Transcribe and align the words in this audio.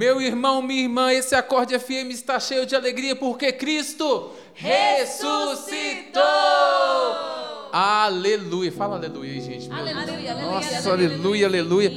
Meu 0.00 0.18
irmão, 0.18 0.62
minha 0.62 0.84
irmã, 0.84 1.12
esse 1.12 1.34
acorde 1.34 1.78
FM 1.78 2.08
está 2.08 2.40
cheio 2.40 2.64
de 2.64 2.74
alegria 2.74 3.14
porque 3.14 3.52
Cristo 3.52 4.30
ressuscitou! 4.54 6.22
Aleluia! 7.70 8.72
Fala 8.72 8.96
aleluia 8.96 9.30
aí, 9.30 9.42
gente. 9.42 9.70
Aleluia, 9.70 10.02
aleluia, 10.02 10.34
Nossa, 10.36 10.90
aleluia, 10.90 11.46
aleluia. 11.46 11.92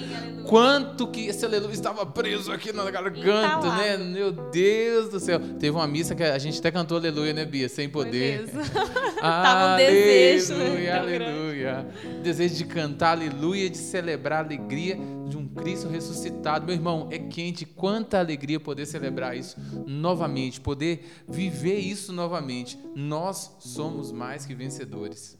Quanto 0.46 1.08
que 1.08 1.28
esse 1.28 1.46
aleluia 1.46 1.72
estava 1.72 2.06
preso 2.06 2.52
aqui 2.52 2.74
na 2.74 2.92
garganta, 2.92 3.68
lá. 3.68 3.78
né? 3.78 3.96
Meu 3.96 4.34
Deus 4.34 5.08
do 5.08 5.20
céu. 5.22 5.40
Teve 5.40 5.70
uma 5.70 5.88
missa 5.88 6.14
que 6.14 6.24
a 6.24 6.38
gente 6.38 6.60
até 6.60 6.70
cantou 6.72 6.98
aleluia, 6.98 7.32
né, 7.32 7.46
Bia? 7.46 7.70
Sem 7.70 7.88
poder. 7.88 8.50
Tava 9.22 9.76
um 9.76 9.78
desejo 9.78 10.54
Aleluia, 10.56 11.00
aleluia. 11.00 11.88
Desejo 12.22 12.56
de 12.56 12.66
cantar 12.66 13.12
aleluia, 13.12 13.70
de 13.70 13.78
celebrar 13.78 14.40
a 14.40 14.46
alegria 14.46 15.00
de 15.30 15.38
um 15.38 15.43
Cristo 15.56 15.88
ressuscitado. 15.88 16.66
Meu 16.66 16.76
irmão, 16.76 17.08
é 17.12 17.20
quente. 17.20 17.66
Quanta 17.66 18.20
alegria 18.20 18.60
poder 18.60 18.86
celebrar 18.86 19.38
isso 19.38 19.58
novamente, 19.86 20.60
poder 20.60 21.24
viver 21.28 21.78
isso 21.80 22.12
novamente. 22.12 22.78
Nós 22.96 23.56
somos 23.60 24.12
mais 24.12 24.46
que 24.46 24.54
vencedores. 24.54 25.38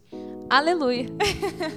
Aleluia. 0.50 1.08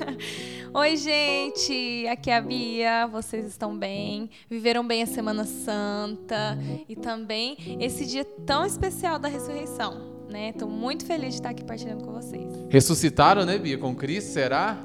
Oi, 0.75 0.97
gente. 0.97 2.07
Aqui 2.09 2.31
é 2.31 2.37
a 2.37 2.41
Bia. 2.41 3.07
Vocês 3.07 3.47
estão 3.47 3.77
bem? 3.77 4.29
Viveram 4.51 4.87
bem 4.87 5.03
a 5.03 5.07
Semana 5.07 5.45
Santa 5.45 6.59
e 6.89 6.95
também 6.95 7.57
esse 7.81 8.05
dia 8.05 8.25
tão 8.45 8.67
especial 8.67 9.19
da 9.19 9.29
ressurreição, 9.29 10.27
né? 10.29 10.53
Tô 10.53 10.67
muito 10.67 11.07
feliz 11.07 11.31
de 11.31 11.35
estar 11.37 11.51
aqui 11.51 11.65
partilhando 11.65 12.05
com 12.05 12.13
vocês. 12.13 12.53
Ressuscitaram, 12.69 13.47
né, 13.47 13.57
Bia? 13.57 13.79
Com 13.79 13.95
Cristo, 13.95 14.33
será? 14.33 14.79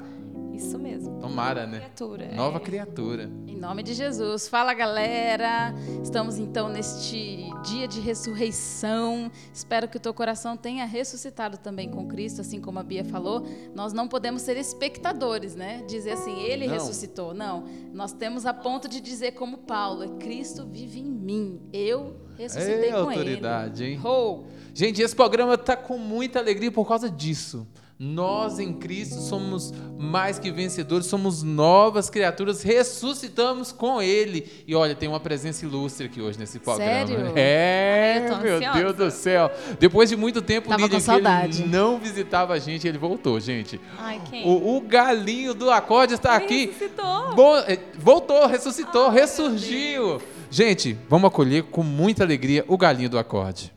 Isso 0.52 0.78
mesmo. 0.78 1.18
Tomara, 1.20 1.66
né? 1.66 1.78
Criatura. 1.78 2.24
é. 2.24 2.34
Nova 2.34 2.60
criatura. 2.60 3.30
Em 3.46 3.56
nome 3.56 3.82
de 3.82 3.94
Jesus. 3.94 4.48
Fala, 4.48 4.74
galera. 4.74 5.74
Estamos 6.02 6.38
então 6.38 6.68
neste 6.68 7.48
dia 7.64 7.88
de 7.88 8.00
ressurreição. 8.00 9.30
Espero 9.52 9.88
que 9.88 9.96
o 9.96 10.00
teu 10.00 10.12
coração 10.12 10.56
tenha 10.56 10.84
ressuscitado 10.84 11.56
também 11.58 11.88
com 11.90 12.06
Cristo, 12.06 12.40
assim 12.40 12.60
como 12.60 12.78
a 12.78 12.82
Bia 12.82 13.04
falou. 13.04 13.46
Nós 13.74 13.92
não 13.92 14.06
podemos 14.08 14.42
ser 14.42 14.56
espectadores, 14.56 15.54
né? 15.54 15.82
Dizer 15.88 16.12
assim, 16.12 16.40
ele 16.42 16.66
Não. 16.66 16.74
ressuscitou. 16.74 17.32
Não. 17.34 17.64
Nós 17.92 18.12
temos 18.12 18.46
a 18.46 18.52
ponto 18.54 18.88
de 18.88 19.00
dizer 19.00 19.32
como 19.32 19.58
Paulo, 19.58 20.16
Cristo 20.18 20.66
vive 20.66 21.00
em 21.00 21.04
mim. 21.10 21.60
Eu 21.72 22.16
ressuscitei 22.36 22.88
É 22.88 22.92
com 22.92 22.98
autoridade, 22.98 23.84
hein? 23.84 23.92
ele. 23.94 24.06
Ho! 24.06 24.44
Gente, 24.74 25.00
esse 25.02 25.14
programa 25.14 25.56
tá 25.56 25.76
com 25.76 25.98
muita 25.98 26.38
alegria 26.38 26.70
por 26.72 26.86
causa 26.86 27.08
disso. 27.10 27.66
Nós 28.04 28.58
em 28.58 28.72
Cristo 28.72 29.20
somos 29.20 29.72
mais 29.96 30.36
que 30.36 30.50
vencedores, 30.50 31.06
somos 31.06 31.44
novas 31.44 32.10
criaturas, 32.10 32.60
ressuscitamos 32.60 33.70
com 33.70 34.02
Ele. 34.02 34.44
E 34.66 34.74
olha, 34.74 34.92
tem 34.92 35.08
uma 35.08 35.20
presença 35.20 35.64
ilustre 35.64 36.06
aqui 36.06 36.20
hoje 36.20 36.36
nesse 36.36 36.58
programa. 36.58 37.06
Sério? 37.06 37.32
É, 37.36 38.26
Ai, 38.28 38.42
meu 38.42 38.56
ansiosa. 38.56 38.78
Deus 38.80 38.96
do 38.96 39.10
céu. 39.12 39.50
Depois 39.78 40.08
de 40.08 40.16
muito 40.16 40.42
tempo, 40.42 40.68
Tava 40.68 40.82
Lídia, 40.82 40.98
ele 41.44 41.68
não 41.68 41.96
visitava 41.96 42.54
a 42.54 42.58
gente, 42.58 42.88
ele 42.88 42.98
voltou, 42.98 43.38
gente. 43.38 43.80
Ai, 43.96 44.20
quem? 44.28 44.44
O, 44.48 44.76
o 44.76 44.80
galinho 44.80 45.54
do 45.54 45.70
acorde 45.70 46.14
está 46.14 46.34
Ele 46.34 46.44
aqui. 46.44 46.66
ressuscitou. 46.66 47.34
Bo- 47.36 47.58
eh, 47.58 47.78
voltou, 48.00 48.46
ressuscitou, 48.48 49.10
ressurgiu. 49.10 50.20
Gente, 50.50 50.98
vamos 51.08 51.28
acolher 51.28 51.62
com 51.62 51.84
muita 51.84 52.24
alegria 52.24 52.64
o 52.66 52.76
galinho 52.76 53.08
do 53.08 53.16
acorde. 53.16 53.72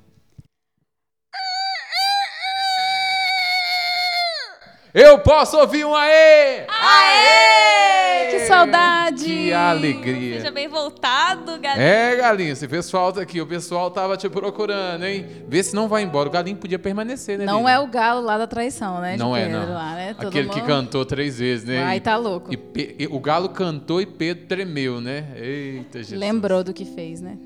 Eu 4.95 5.19
posso 5.19 5.57
ouvir 5.57 5.85
um 5.85 5.93
aê! 5.93 6.65
Aê! 6.69 8.29
Que 8.31 8.39
saudade! 8.47 9.25
Que 9.25 9.51
alegria! 9.51 10.37
Seja 10.37 10.51
bem 10.51 10.69
voltado, 10.69 11.59
galera. 11.59 11.81
É, 11.83 12.15
galinho, 12.15 12.55
você 12.55 12.65
fez 12.65 12.89
falta 12.89 13.19
aqui. 13.19 13.41
O 13.41 13.45
pessoal 13.45 13.91
tava 13.91 14.15
te 14.15 14.29
procurando, 14.29 15.03
hein? 15.03 15.25
Vê 15.49 15.61
se 15.61 15.75
não 15.75 15.89
vai 15.89 16.01
embora. 16.03 16.29
O 16.29 16.31
galinho 16.31 16.55
podia 16.55 16.79
permanecer, 16.79 17.37
né? 17.37 17.45
Não 17.45 17.57
Lívia? 17.57 17.73
é 17.73 17.79
o 17.79 17.87
galo 17.87 18.21
lá 18.21 18.37
da 18.37 18.47
traição, 18.47 19.01
né? 19.01 19.13
de 19.13 19.19
Não 19.19 19.35
é, 19.35 19.45
Pedro 19.45 19.59
não. 19.67 19.73
Lá, 19.73 19.95
né? 19.95 20.13
Todo 20.13 20.27
Aquele 20.29 20.47
que 20.47 20.59
mundo- 20.59 20.67
cantou 20.67 21.05
três 21.05 21.39
vezes, 21.39 21.65
né? 21.65 21.83
Ai, 21.83 21.99
tá 21.99 22.15
louco. 22.15 22.53
E, 22.53 22.95
e 22.99 23.07
o 23.07 23.19
galo 23.19 23.49
cantou 23.49 23.99
e 23.99 24.05
Pedro 24.05 24.45
tremeu, 24.47 25.01
né? 25.01 25.27
Eita, 25.35 25.97
Jesus. 25.97 26.17
Lembrou 26.17 26.63
do 26.63 26.73
que 26.73 26.85
fez, 26.85 27.19
né? 27.19 27.37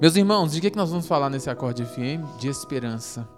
Meus 0.00 0.16
irmãos, 0.16 0.50
de 0.52 0.62
que, 0.62 0.70
que 0.70 0.76
nós 0.78 0.88
vamos 0.88 1.06
falar 1.06 1.28
nesse 1.28 1.50
acorde 1.50 1.84
FM? 1.84 2.24
De 2.40 2.48
esperança. 2.48 3.28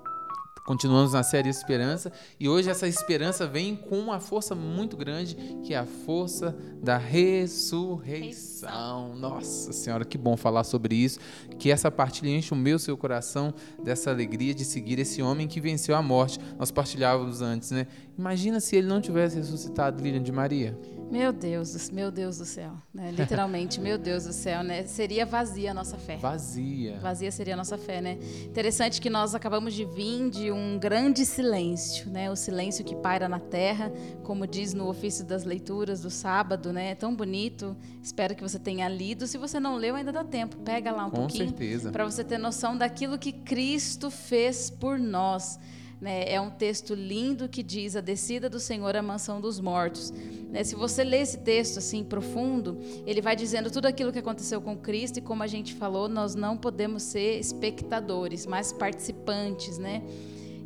Continuamos 0.69 1.15
na 1.15 1.23
série 1.23 1.49
Esperança 1.49 2.12
e 2.39 2.47
hoje 2.47 2.69
essa 2.69 2.87
esperança 2.87 3.47
vem 3.47 3.75
com 3.75 3.99
uma 3.99 4.21
força 4.21 4.55
muito 4.55 4.99
grande, 4.99 5.34
que 5.65 5.73
é 5.73 5.79
a 5.79 5.87
força 5.87 6.55
da 6.83 6.99
ressurreição. 6.99 9.17
Nossa 9.17 9.73
Senhora, 9.73 10.05
que 10.05 10.19
bom 10.19 10.37
falar 10.37 10.65
sobre 10.65 10.95
isso. 10.95 11.21
Que 11.59 11.71
essa 11.71 11.91
partilha 11.91 12.29
enche 12.29 12.53
o 12.53 12.56
meu 12.56 12.79
seu 12.79 12.99
coração 12.99 13.55
dessa 13.83 14.11
alegria 14.11 14.55
de 14.55 14.67
seguir 14.67 14.99
esse 14.99 15.23
homem 15.23 15.49
que 15.49 15.59
venceu 15.59 15.97
a 15.97 16.03
morte. 16.03 16.39
Nós 16.59 16.71
partilhávamos 16.71 17.41
antes, 17.41 17.71
né? 17.71 17.87
Imagina 18.19 18.61
se 18.61 18.77
ele 18.77 18.89
não 18.89 19.00
tivesse 19.00 19.37
ressuscitado 19.37 20.03
Lilian 20.03 20.23
de 20.23 20.33
Maria. 20.33 20.79
Meu 21.10 21.32
Deus, 21.32 21.88
meu 21.91 22.10
Deus 22.10 22.36
do 22.36 22.44
céu, 22.44 22.72
né? 22.92 23.10
Literalmente, 23.10 23.80
meu 23.80 23.96
Deus 23.96 24.24
do 24.24 24.32
céu, 24.32 24.62
né? 24.62 24.84
Seria 24.84 25.24
vazia 25.24 25.70
a 25.70 25.74
nossa 25.74 25.96
fé. 25.96 26.16
Vazia. 26.16 26.98
Vazia 27.00 27.30
seria 27.32 27.54
a 27.54 27.56
nossa 27.56 27.78
fé, 27.78 28.02
né? 28.02 28.19
Interessante 28.44 29.00
que 29.00 29.08
nós 29.08 29.34
acabamos 29.34 29.72
de 29.72 29.86
vir 29.86 30.28
de 30.28 30.52
um 30.52 30.78
grande 30.78 31.24
silêncio, 31.24 32.10
né? 32.10 32.30
O 32.30 32.36
silêncio 32.36 32.84
que 32.84 32.94
paira 32.94 33.26
na 33.26 33.41
terra, 33.41 33.91
como 34.22 34.46
diz 34.46 34.74
no 34.74 34.86
ofício 34.86 35.24
das 35.24 35.44
leituras 35.44 36.02
do 36.02 36.10
sábado, 36.10 36.74
né? 36.74 36.91
É 36.91 36.94
tão 36.94 37.14
bonito. 37.16 37.75
Espero 38.02 38.34
que 38.34 38.42
você 38.42 38.58
tenha 38.58 38.86
lido. 38.86 39.26
Se 39.26 39.38
você 39.38 39.58
não 39.58 39.76
leu, 39.76 39.94
ainda 39.96 40.12
dá 40.12 40.22
tempo. 40.25 40.58
Pega 40.58 40.92
lá 40.92 41.06
um 41.06 41.10
Com 41.10 41.16
pouquinho 41.20 41.48
certeza. 41.48 41.90
para 41.90 42.04
você 42.04 42.22
ter 42.22 42.36
noção 42.36 42.76
daquilo 42.76 43.19
que 43.19 43.32
Cristo 43.32 44.10
fez 44.10 44.69
por 44.69 44.98
nós. 44.98 45.58
Né? 46.00 46.31
É 46.32 46.41
um 46.41 46.50
texto 46.50 46.94
lindo 46.94 47.48
que 47.48 47.62
diz 47.62 47.97
a 47.97 48.00
descida 48.00 48.48
do 48.48 48.60
Senhor 48.60 48.97
à 48.97 49.03
mansão 49.03 49.41
dos 49.41 49.60
mortos. 49.60 50.12
né? 50.50 50.62
Se 50.62 50.75
você 50.75 51.03
ler 51.03 51.22
esse 51.22 51.38
texto 51.38 51.78
assim 51.78 52.04
profundo, 52.04 52.78
ele 53.06 53.20
vai 53.20 53.34
dizendo 53.34 53.70
tudo 53.70 53.86
aquilo 53.86 54.12
que 54.12 54.19
aconteceu 54.19 54.60
com 54.60 54.76
Cristo 54.76 55.19
e 55.19 55.22
como 55.22 55.42
a 55.42 55.47
gente 55.47 55.75
falou, 55.75 56.08
nós 56.08 56.34
não 56.34 56.56
podemos 56.56 57.03
ser 57.03 57.38
espectadores, 57.38 58.47
mas 58.47 58.72
participantes, 58.72 59.78
né? 59.78 60.03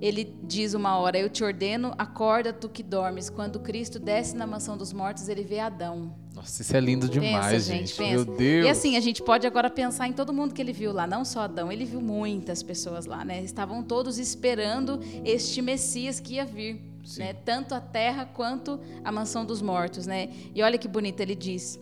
Ele 0.03 0.37
diz 0.43 0.75
uma 0.75 0.99
hora: 0.99 1.17
Eu 1.17 1.31
te 1.31 1.45
ordeno, 1.45 1.95
acorda 1.97 2.53
tu 2.53 2.69
que 2.69 2.83
dormes. 2.83 3.31
Quando 3.31 3.61
Cristo 3.61 4.01
desce 4.01 4.37
na 4.37 4.45
mansão 4.45 4.77
dos 4.77 4.93
mortos, 4.93 5.29
ele 5.29 5.45
vê 5.45 5.61
Adão. 5.61 6.13
Nossa, 6.35 6.61
isso 6.61 6.77
é 6.77 6.81
lindo 6.81 7.09
demais, 7.09 7.53
Pensa, 7.53 7.61
gente. 7.61 7.87
gente, 7.87 7.97
pensa. 7.97 8.25
Meu 8.25 8.37
Deus. 8.37 8.67
E 8.67 8.69
assim, 8.69 8.97
a 8.97 9.01
gente 9.01 9.23
pode 9.23 9.47
agora 9.47 9.71
pensar 9.71 10.09
em 10.09 10.13
todo 10.13 10.33
mundo 10.33 10.53
que 10.53 10.61
ele 10.61 10.73
viu 10.73 10.93
lá, 10.93 11.07
não 11.07 11.25
só 11.25 11.43
Adão, 11.43 11.71
ele 11.71 11.85
viu 11.85 12.01
muitas 12.01 12.63
pessoas 12.65 13.07
lá, 13.07 13.25
né? 13.25 13.45
Estavam 13.45 13.81
todos 13.83 14.19
esperando 14.19 14.99
este 15.25 15.63
Messias 15.63 16.19
que 16.19 16.35
ia 16.35 16.45
vir, 16.45 16.83
Sim. 17.05 17.21
né? 17.21 17.33
Tanto 17.35 17.73
a 17.73 17.81
terra 17.81 18.25
quanto 18.25 18.81
a 19.05 19.13
mansão 19.13 19.45
dos 19.45 19.63
mortos, 19.63 20.05
né? 20.05 20.31
E 20.53 20.63
olha 20.65 20.79
que 20.79 20.89
bonito 20.89 21.21
ele 21.21 21.37
diz: 21.37 21.79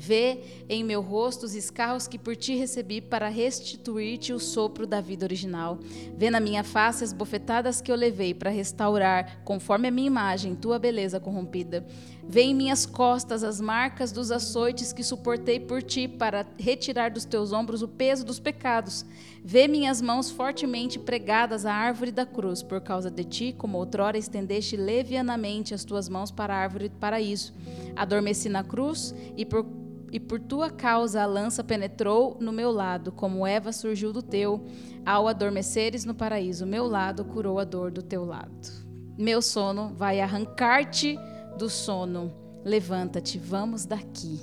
Vê 0.00 0.38
em 0.68 0.84
meu 0.84 1.02
rosto 1.02 1.44
os 1.44 1.56
escarros 1.56 2.06
que 2.06 2.20
por 2.20 2.36
ti 2.36 2.54
recebi 2.54 3.00
para 3.00 3.28
restituir-te 3.28 4.32
o 4.32 4.38
sopro 4.38 4.86
da 4.86 5.00
vida 5.00 5.26
original. 5.26 5.76
Vê 6.16 6.30
na 6.30 6.38
minha 6.38 6.62
face 6.62 7.02
as 7.02 7.12
bofetadas 7.12 7.80
que 7.80 7.90
eu 7.90 7.96
levei 7.96 8.32
para 8.32 8.48
restaurar, 8.48 9.40
conforme 9.44 9.88
a 9.88 9.90
minha 9.90 10.06
imagem, 10.06 10.54
tua 10.54 10.78
beleza 10.78 11.18
corrompida. 11.18 11.84
Vê 12.22 12.42
em 12.42 12.54
minhas 12.54 12.86
costas 12.86 13.42
as 13.42 13.60
marcas 13.60 14.12
dos 14.12 14.30
açoites 14.30 14.92
que 14.92 15.02
suportei 15.02 15.58
por 15.58 15.82
ti 15.82 16.06
para 16.06 16.46
retirar 16.56 17.10
dos 17.10 17.24
teus 17.24 17.52
ombros 17.52 17.82
o 17.82 17.88
peso 17.88 18.24
dos 18.24 18.38
pecados. 18.38 19.04
Vê 19.42 19.66
minhas 19.66 20.00
mãos 20.00 20.30
fortemente 20.30 20.96
pregadas 20.96 21.66
à 21.66 21.74
árvore 21.74 22.12
da 22.12 22.24
cruz, 22.24 22.62
por 22.62 22.80
causa 22.80 23.10
de 23.10 23.24
ti, 23.24 23.52
como 23.56 23.78
outrora 23.78 24.16
estendeste 24.16 24.76
levianamente 24.76 25.74
as 25.74 25.84
tuas 25.84 26.08
mãos 26.08 26.30
para 26.30 26.54
a 26.54 26.58
árvore 26.58 26.88
do 26.88 26.96
paraíso. 26.96 27.52
Adormeci 27.96 28.48
na 28.48 28.62
cruz 28.62 29.12
e 29.36 29.44
por 29.44 29.66
e 30.10 30.18
por 30.18 30.40
tua 30.40 30.70
causa 30.70 31.22
a 31.22 31.26
lança 31.26 31.62
penetrou 31.62 32.36
no 32.40 32.52
meu 32.52 32.70
lado, 32.70 33.12
como 33.12 33.46
Eva 33.46 33.72
surgiu 33.72 34.12
do 34.12 34.22
teu. 34.22 34.64
Ao 35.04 35.28
adormeceres 35.28 36.04
no 36.04 36.14
paraíso, 36.14 36.66
meu 36.66 36.86
lado 36.86 37.24
curou 37.24 37.58
a 37.58 37.64
dor 37.64 37.90
do 37.90 38.02
teu 38.02 38.24
lado. 38.24 38.68
Meu 39.16 39.42
sono 39.42 39.92
vai 39.94 40.20
arrancar-te 40.20 41.18
do 41.58 41.68
sono. 41.68 42.32
Levanta-te, 42.64 43.38
vamos 43.38 43.84
daqui. 43.84 44.40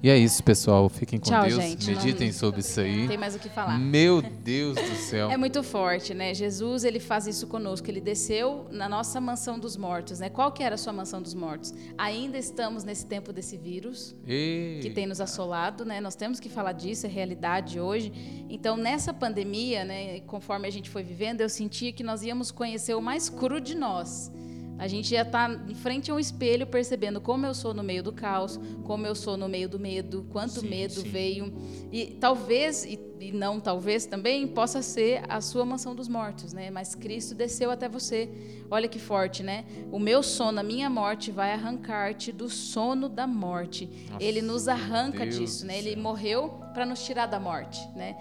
E 0.00 0.08
é 0.08 0.16
isso, 0.16 0.44
pessoal. 0.44 0.88
Fiquem 0.88 1.18
com 1.18 1.28
Tchau, 1.28 1.44
Deus. 1.44 1.54
gente. 1.54 1.90
Meditem 1.90 2.30
sobre 2.30 2.60
isso 2.60 2.80
aí. 2.80 3.08
Tem 3.08 3.16
mais 3.16 3.34
o 3.34 3.38
que 3.38 3.48
falar. 3.48 3.78
Meu 3.78 4.22
Deus 4.22 4.76
do 4.76 4.94
céu. 4.96 5.28
É 5.30 5.36
muito 5.36 5.62
forte, 5.62 6.14
né? 6.14 6.32
Jesus, 6.32 6.84
ele 6.84 7.00
faz 7.00 7.26
isso 7.26 7.46
conosco. 7.46 7.88
Ele 7.90 8.00
desceu 8.00 8.66
na 8.70 8.88
nossa 8.88 9.20
mansão 9.20 9.58
dos 9.58 9.76
mortos, 9.76 10.20
né? 10.20 10.28
Qual 10.28 10.52
que 10.52 10.62
era 10.62 10.76
a 10.76 10.78
sua 10.78 10.92
mansão 10.92 11.20
dos 11.20 11.34
mortos? 11.34 11.74
Ainda 11.96 12.38
estamos 12.38 12.84
nesse 12.84 13.06
tempo 13.06 13.32
desse 13.32 13.56
vírus 13.56 14.14
Ei. 14.26 14.78
que 14.80 14.90
tem 14.90 15.06
nos 15.06 15.20
assolado, 15.20 15.84
né? 15.84 16.00
Nós 16.00 16.14
temos 16.14 16.38
que 16.38 16.48
falar 16.48 16.72
disso, 16.72 17.06
é 17.06 17.08
realidade 17.08 17.80
hoje. 17.80 18.12
Então, 18.48 18.76
nessa 18.76 19.12
pandemia, 19.12 19.84
né, 19.84 20.20
conforme 20.20 20.66
a 20.66 20.70
gente 20.70 20.88
foi 20.88 21.02
vivendo, 21.02 21.40
eu 21.40 21.48
sentia 21.48 21.92
que 21.92 22.02
nós 22.02 22.22
íamos 22.22 22.50
conhecer 22.50 22.94
o 22.94 23.02
mais 23.02 23.28
cru 23.28 23.60
de 23.60 23.74
nós. 23.74 24.30
A 24.78 24.86
gente 24.86 25.12
ia 25.12 25.22
estar 25.22 25.50
em 25.68 25.74
frente 25.74 26.10
a 26.10 26.14
um 26.14 26.20
espelho 26.20 26.66
percebendo 26.66 27.20
como 27.20 27.44
eu 27.44 27.52
sou 27.52 27.74
no 27.74 27.82
meio 27.82 28.02
do 28.02 28.12
caos, 28.12 28.60
como 28.84 29.04
eu 29.04 29.14
sou 29.14 29.36
no 29.36 29.48
meio 29.48 29.68
do 29.68 29.78
medo, 29.78 30.24
quanto 30.30 30.60
Sim, 30.60 30.68
medo 30.68 31.00
sim. 31.00 31.08
veio. 31.08 31.52
E 31.90 32.16
talvez, 32.20 32.84
e, 32.84 32.98
e 33.20 33.32
não 33.32 33.58
talvez 33.58 34.06
também, 34.06 34.46
possa 34.46 34.80
ser 34.80 35.22
a 35.28 35.40
sua 35.40 35.64
mansão 35.64 35.94
dos 35.94 36.08
mortos, 36.08 36.52
né? 36.52 36.70
Mas 36.70 36.94
Cristo 36.94 37.34
desceu 37.34 37.70
até 37.72 37.88
você. 37.88 38.30
Olha 38.70 38.86
que 38.86 39.00
forte, 39.00 39.42
né? 39.42 39.64
O 39.90 39.98
meu 39.98 40.22
sono, 40.22 40.60
a 40.60 40.62
minha 40.62 40.88
morte 40.88 41.32
vai 41.32 41.52
arrancar-te 41.52 42.30
do 42.30 42.48
sono 42.48 43.08
da 43.08 43.26
morte. 43.26 43.88
Nossa, 44.10 44.22
Ele 44.22 44.40
nos 44.40 44.68
arranca 44.68 45.26
disso, 45.26 45.66
né? 45.66 45.78
Ele 45.78 45.96
morreu 45.96 46.60
para 46.72 46.86
nos 46.86 47.04
tirar 47.04 47.26
da 47.26 47.40
morte, 47.40 47.80
né? 47.96 48.16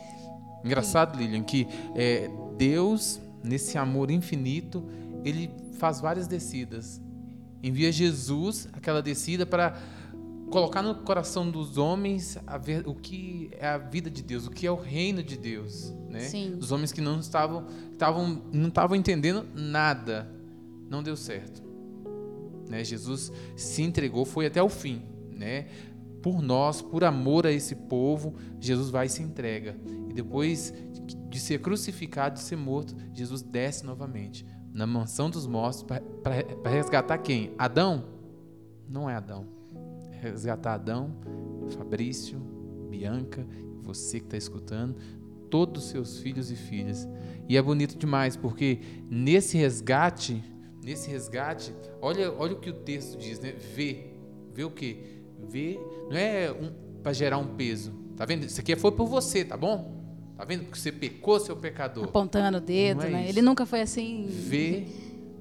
Engraçado, 0.66 1.18
Lilian, 1.18 1.44
que 1.44 1.68
é, 1.96 2.30
Deus, 2.58 3.22
nesse 3.44 3.78
amor 3.78 4.10
infinito, 4.10 4.84
ele 5.24 5.52
faz 5.78 6.02
várias 6.02 6.28
descidas. 6.28 7.02
Envia 7.64 7.92
Jesus, 7.92 8.68
aquela 8.74 9.02
descida, 9.02 9.46
para 9.46 9.80
colocar 10.50 10.82
no 10.82 10.96
coração 10.96 11.50
dos 11.50 11.78
homens 11.78 12.38
a 12.46 12.58
ver, 12.58 12.88
o 12.88 12.96
que 12.96 13.50
é 13.54 13.68
a 13.68 13.78
vida 13.78 14.10
de 14.10 14.22
Deus, 14.22 14.48
o 14.48 14.52
que 14.52 14.66
é 14.66 14.72
o 14.72 14.76
reino 14.76 15.22
de 15.22 15.38
Deus, 15.38 15.94
né? 16.10 16.22
Sim. 16.22 16.58
Os 16.60 16.72
homens 16.72 16.92
que 16.92 17.02
não 17.02 17.20
estavam, 17.20 17.66
estavam 17.92 18.44
não 18.52 18.70
estavam 18.70 18.96
entendendo 18.96 19.46
nada, 19.54 20.32
não 20.90 21.04
deu 21.04 21.16
certo. 21.16 21.62
Né? 22.70 22.84
Jesus 22.84 23.32
se 23.56 23.82
entregou, 23.82 24.26
foi 24.26 24.46
até 24.46 24.62
o 24.62 24.70
fim, 24.70 25.02
né? 25.32 25.68
Por 26.22 26.42
nós, 26.42 26.82
por 26.82 27.04
amor 27.04 27.46
a 27.46 27.52
esse 27.52 27.76
povo, 27.76 28.36
Jesus 28.60 28.90
vai 28.90 29.06
e 29.06 29.10
se 29.10 29.22
entrega. 29.22 29.76
E 30.10 30.14
depois 30.14 30.74
de 31.30 31.40
ser 31.40 31.62
crucificado, 31.62 32.36
de 32.36 32.42
ser 32.42 32.56
morto, 32.56 32.96
Jesus 33.14 33.42
desce 33.42 33.86
novamente 33.86 34.46
na 34.78 34.86
mansão 34.86 35.28
dos 35.28 35.48
mortos 35.48 35.82
para 35.82 36.70
resgatar 36.70 37.18
quem? 37.18 37.52
Adão? 37.58 38.06
Não 38.88 39.10
é 39.10 39.16
Adão. 39.16 39.48
É 40.12 40.30
resgatar 40.30 40.76
Adão, 40.76 41.16
Fabrício, 41.76 42.40
Bianca, 42.88 43.46
você 43.82 44.20
que 44.20 44.28
está 44.28 44.38
escutando, 44.38 44.96
todos 45.50 45.86
os 45.86 45.90
seus 45.90 46.20
filhos 46.20 46.52
e 46.52 46.56
filhas. 46.56 47.08
E 47.50 47.58
é 47.58 47.62
bonito 47.62 47.98
demais, 47.98 48.38
porque 48.38 48.80
nesse 49.10 49.58
resgate, 49.58 50.44
nesse 50.84 51.10
resgate, 51.10 51.74
olha, 52.00 52.32
olha 52.32 52.54
o 52.54 52.60
que 52.60 52.70
o 52.70 52.74
texto 52.74 53.18
diz, 53.18 53.40
né? 53.40 53.54
Vê. 53.54 54.12
Vê 54.54 54.64
o 54.64 54.70
quê? 54.70 55.24
Vê, 55.50 55.80
não 56.08 56.16
é 56.16 56.52
um, 56.52 56.72
para 57.02 57.14
gerar 57.14 57.40
um 57.40 57.56
peso. 57.56 57.92
Tá 58.16 58.26
vendo? 58.26 58.46
Isso 58.46 58.62
aqui 58.62 58.76
foi 58.76 58.92
por 58.92 59.08
você, 59.08 59.44
tá 59.44 59.58
bom? 59.58 59.97
Tá 60.38 60.46
vendo? 60.46 60.66
Porque 60.66 60.80
você 60.80 60.92
pecou, 60.92 61.40
seu 61.40 61.56
pecador. 61.58 62.04
Apontando 62.06 62.60
o 62.60 62.62
dedo, 62.62 63.04
é 63.04 63.10
né? 63.10 63.22
isso. 63.24 63.32
Ele 63.32 63.42
nunca 63.42 63.66
foi 63.66 63.82
assim 63.82 64.28
Vê, 64.30 64.86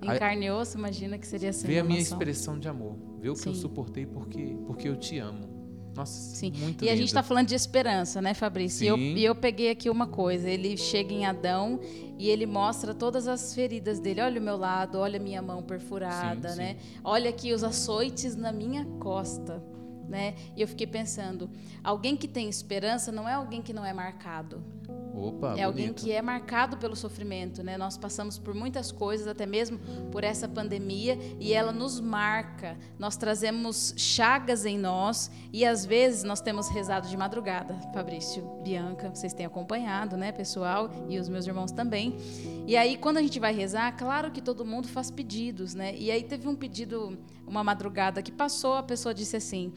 em 0.02 0.18
carne 0.18 0.46
e 0.46 0.50
osso, 0.50 0.78
imagina 0.78 1.18
que 1.18 1.26
seria 1.26 1.50
assim. 1.50 1.66
vê 1.66 1.78
a 1.78 1.84
minha 1.84 2.00
expressão 2.00 2.58
de 2.58 2.66
amor. 2.68 2.96
Vê 3.20 3.28
o 3.28 3.34
que 3.34 3.46
eu 3.46 3.54
Sim. 3.54 3.60
suportei 3.60 4.06
porque, 4.06 4.56
porque 4.66 4.88
eu 4.88 4.96
te 4.96 5.18
amo. 5.18 5.54
Nossa, 5.94 6.12
Sim. 6.36 6.52
muito 6.58 6.84
E 6.84 6.88
a 6.88 6.92
gente 6.92 6.98
lindo. 6.98 7.06
está 7.08 7.22
falando 7.22 7.46
de 7.48 7.54
esperança, 7.54 8.20
né, 8.20 8.34
Fabrício? 8.34 8.84
E 8.84 8.86
eu, 8.88 8.96
Sim. 8.96 9.14
e 9.14 9.24
eu 9.24 9.34
peguei 9.34 9.70
aqui 9.70 9.88
uma 9.88 10.06
coisa. 10.06 10.48
Ele 10.48 10.76
chega 10.76 11.12
em 11.12 11.24
Adão 11.24 11.80
e 12.18 12.28
ele 12.28 12.44
mostra 12.44 12.94
todas 12.94 13.26
as 13.26 13.54
feridas 13.54 13.98
dele. 13.98 14.20
Olha 14.20 14.38
o 14.40 14.44
meu 14.44 14.56
lado, 14.58 14.98
olha 14.98 15.18
a 15.18 15.22
minha 15.22 15.40
mão 15.40 15.62
perfurada, 15.62 16.48
Sim, 16.50 16.54
sim. 16.54 16.60
né? 16.60 16.76
Olha 17.02 17.30
aqui 17.30 17.52
os 17.52 17.64
açoites 17.64 18.36
na 18.36 18.52
minha 18.52 18.84
costa, 19.00 19.62
né? 20.08 20.34
E 20.56 20.62
eu 20.62 20.68
fiquei 20.68 20.86
pensando, 20.86 21.50
alguém 21.82 22.16
que 22.16 22.28
tem 22.28 22.48
esperança 22.48 23.10
não 23.10 23.28
é 23.28 23.34
alguém 23.34 23.62
que 23.62 23.72
não 23.72 23.84
é 23.84 23.92
marcado. 23.92 24.62
Opa, 25.16 25.54
é 25.56 25.62
alguém 25.62 25.86
bonito. 25.86 26.04
que 26.04 26.12
é 26.12 26.20
marcado 26.20 26.76
pelo 26.76 26.94
sofrimento, 26.94 27.62
né? 27.62 27.78
Nós 27.78 27.96
passamos 27.96 28.38
por 28.38 28.54
muitas 28.54 28.92
coisas, 28.92 29.26
até 29.26 29.46
mesmo 29.46 29.78
por 30.12 30.22
essa 30.22 30.46
pandemia, 30.46 31.18
e 31.40 31.54
ela 31.54 31.72
nos 31.72 31.98
marca. 32.00 32.76
Nós 32.98 33.16
trazemos 33.16 33.94
chagas 33.96 34.66
em 34.66 34.78
nós 34.78 35.30
e 35.52 35.64
às 35.64 35.86
vezes 35.86 36.22
nós 36.22 36.40
temos 36.40 36.68
rezado 36.68 37.08
de 37.08 37.16
madrugada. 37.16 37.74
Fabrício, 37.94 38.42
Bianca, 38.62 39.08
vocês 39.08 39.32
têm 39.32 39.46
acompanhado, 39.46 40.16
né, 40.18 40.32
pessoal, 40.32 40.90
e 41.08 41.18
os 41.18 41.28
meus 41.30 41.46
irmãos 41.46 41.72
também. 41.72 42.16
E 42.66 42.76
aí 42.76 42.98
quando 42.98 43.16
a 43.16 43.22
gente 43.22 43.40
vai 43.40 43.54
rezar, 43.54 43.96
claro 43.96 44.30
que 44.30 44.42
todo 44.42 44.66
mundo 44.66 44.86
faz 44.86 45.10
pedidos, 45.10 45.74
né? 45.74 45.96
E 45.96 46.10
aí 46.10 46.22
teve 46.22 46.46
um 46.46 46.54
pedido 46.54 47.16
uma 47.46 47.62
madrugada 47.62 48.22
que 48.22 48.32
passou, 48.32 48.74
a 48.74 48.82
pessoa 48.82 49.14
disse 49.14 49.36
assim: 49.36 49.72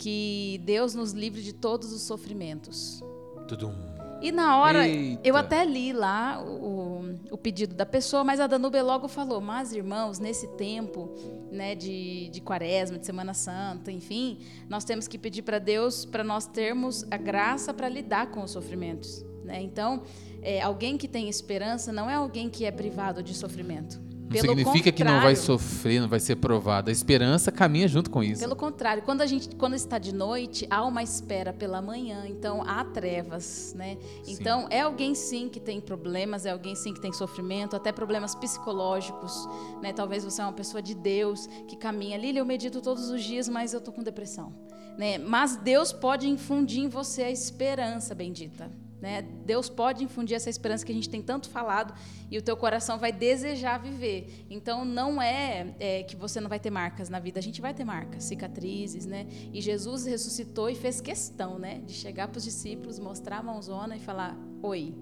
que 0.00 0.60
Deus 0.64 0.94
nos 0.94 1.12
livre 1.12 1.42
de 1.42 1.52
todos 1.52 1.92
os 1.92 2.02
sofrimentos. 2.02 3.02
Tudum. 3.46 3.74
E 4.22 4.30
na 4.30 4.58
hora, 4.58 4.86
Eita. 4.86 5.20
eu 5.26 5.34
até 5.34 5.64
li 5.64 5.94
lá 5.94 6.42
o, 6.42 7.14
o 7.30 7.38
pedido 7.38 7.74
da 7.74 7.86
pessoa, 7.86 8.22
mas 8.22 8.38
a 8.38 8.46
Danube 8.46 8.80
logo 8.82 9.08
falou: 9.08 9.40
Mas, 9.40 9.72
irmãos, 9.72 10.18
nesse 10.18 10.46
tempo 10.56 11.14
né, 11.50 11.74
de, 11.74 12.28
de 12.28 12.40
quaresma, 12.40 12.98
de 12.98 13.06
Semana 13.06 13.32
Santa, 13.32 13.90
enfim, 13.90 14.38
nós 14.68 14.84
temos 14.84 15.08
que 15.08 15.18
pedir 15.18 15.42
para 15.42 15.58
Deus 15.58 16.04
para 16.04 16.22
nós 16.22 16.46
termos 16.46 17.04
a 17.10 17.16
graça 17.16 17.72
para 17.72 17.88
lidar 17.88 18.30
com 18.30 18.42
os 18.42 18.50
sofrimentos. 18.50 19.24
Né? 19.42 19.62
Então, 19.62 20.02
é, 20.42 20.60
alguém 20.60 20.98
que 20.98 21.08
tem 21.08 21.28
esperança 21.28 21.90
não 21.90 22.08
é 22.08 22.14
alguém 22.14 22.50
que 22.50 22.66
é 22.66 22.70
privado 22.70 23.22
de 23.22 23.34
sofrimento. 23.34 24.09
Não 24.30 24.40
significa 24.40 24.92
que 24.92 25.02
não 25.02 25.20
vai 25.20 25.34
sofrer, 25.34 26.00
não 26.00 26.08
vai 26.08 26.20
ser 26.20 26.36
provado. 26.36 26.88
A 26.88 26.92
esperança 26.92 27.50
caminha 27.50 27.88
junto 27.88 28.10
com 28.10 28.22
isso. 28.22 28.40
Pelo 28.40 28.54
contrário, 28.54 29.02
quando 29.02 29.22
a 29.22 29.26
gente 29.26 29.56
quando 29.56 29.74
está 29.74 29.98
de 29.98 30.14
noite, 30.14 30.66
há 30.70 30.84
uma 30.84 31.02
espera 31.02 31.52
pela 31.52 31.82
manhã, 31.82 32.24
então 32.28 32.62
há 32.62 32.84
trevas, 32.84 33.74
né? 33.76 33.98
Sim. 34.22 34.32
Então 34.34 34.68
é 34.70 34.82
alguém 34.82 35.16
sim 35.16 35.48
que 35.48 35.58
tem 35.58 35.80
problemas, 35.80 36.46
é 36.46 36.50
alguém 36.50 36.76
sim 36.76 36.94
que 36.94 37.00
tem 37.00 37.12
sofrimento, 37.12 37.74
até 37.74 37.90
problemas 37.90 38.34
psicológicos, 38.36 39.48
né? 39.82 39.92
Talvez 39.92 40.24
você 40.24 40.40
é 40.40 40.44
uma 40.44 40.52
pessoa 40.52 40.80
de 40.80 40.94
Deus 40.94 41.48
que 41.66 41.76
caminha, 41.76 42.16
Lília, 42.16 42.40
eu 42.40 42.46
medito 42.46 42.80
todos 42.80 43.10
os 43.10 43.24
dias, 43.24 43.48
mas 43.48 43.74
eu 43.74 43.80
tô 43.80 43.90
com 43.90 44.02
depressão, 44.02 44.54
né? 44.96 45.18
Mas 45.18 45.56
Deus 45.56 45.92
pode 45.92 46.28
infundir 46.28 46.84
em 46.84 46.88
você 46.88 47.24
a 47.24 47.30
esperança 47.30 48.14
bendita. 48.14 48.70
Né? 49.00 49.22
Deus 49.22 49.70
pode 49.70 50.04
infundir 50.04 50.36
essa 50.36 50.50
esperança 50.50 50.84
que 50.84 50.92
a 50.92 50.94
gente 50.94 51.08
tem 51.08 51.22
tanto 51.22 51.48
falado 51.48 51.94
e 52.30 52.36
o 52.36 52.42
teu 52.42 52.54
coração 52.56 52.98
vai 52.98 53.10
desejar 53.10 53.78
viver. 53.78 54.44
Então 54.50 54.84
não 54.84 55.22
é, 55.22 55.74
é, 55.80 56.02
que 56.02 56.14
você 56.14 56.38
não 56.38 56.48
vai 56.48 56.60
ter 56.60 56.70
marcas 56.70 57.08
na 57.08 57.18
vida, 57.18 57.38
a 57.38 57.42
gente 57.42 57.62
vai 57.62 57.72
ter 57.72 57.84
marcas, 57.84 58.24
cicatrizes, 58.24 59.06
né? 59.06 59.26
E 59.52 59.60
Jesus 59.60 60.04
ressuscitou 60.04 60.68
e 60.68 60.74
fez 60.74 61.00
questão, 61.00 61.58
né, 61.58 61.80
de 61.86 61.94
chegar 61.94 62.28
para 62.28 62.38
os 62.38 62.44
discípulos, 62.44 62.98
mostrar 62.98 63.38
a 63.38 63.42
mãozona 63.42 63.96
e 63.96 64.00
falar: 64.00 64.36
"Oi, 64.62 64.94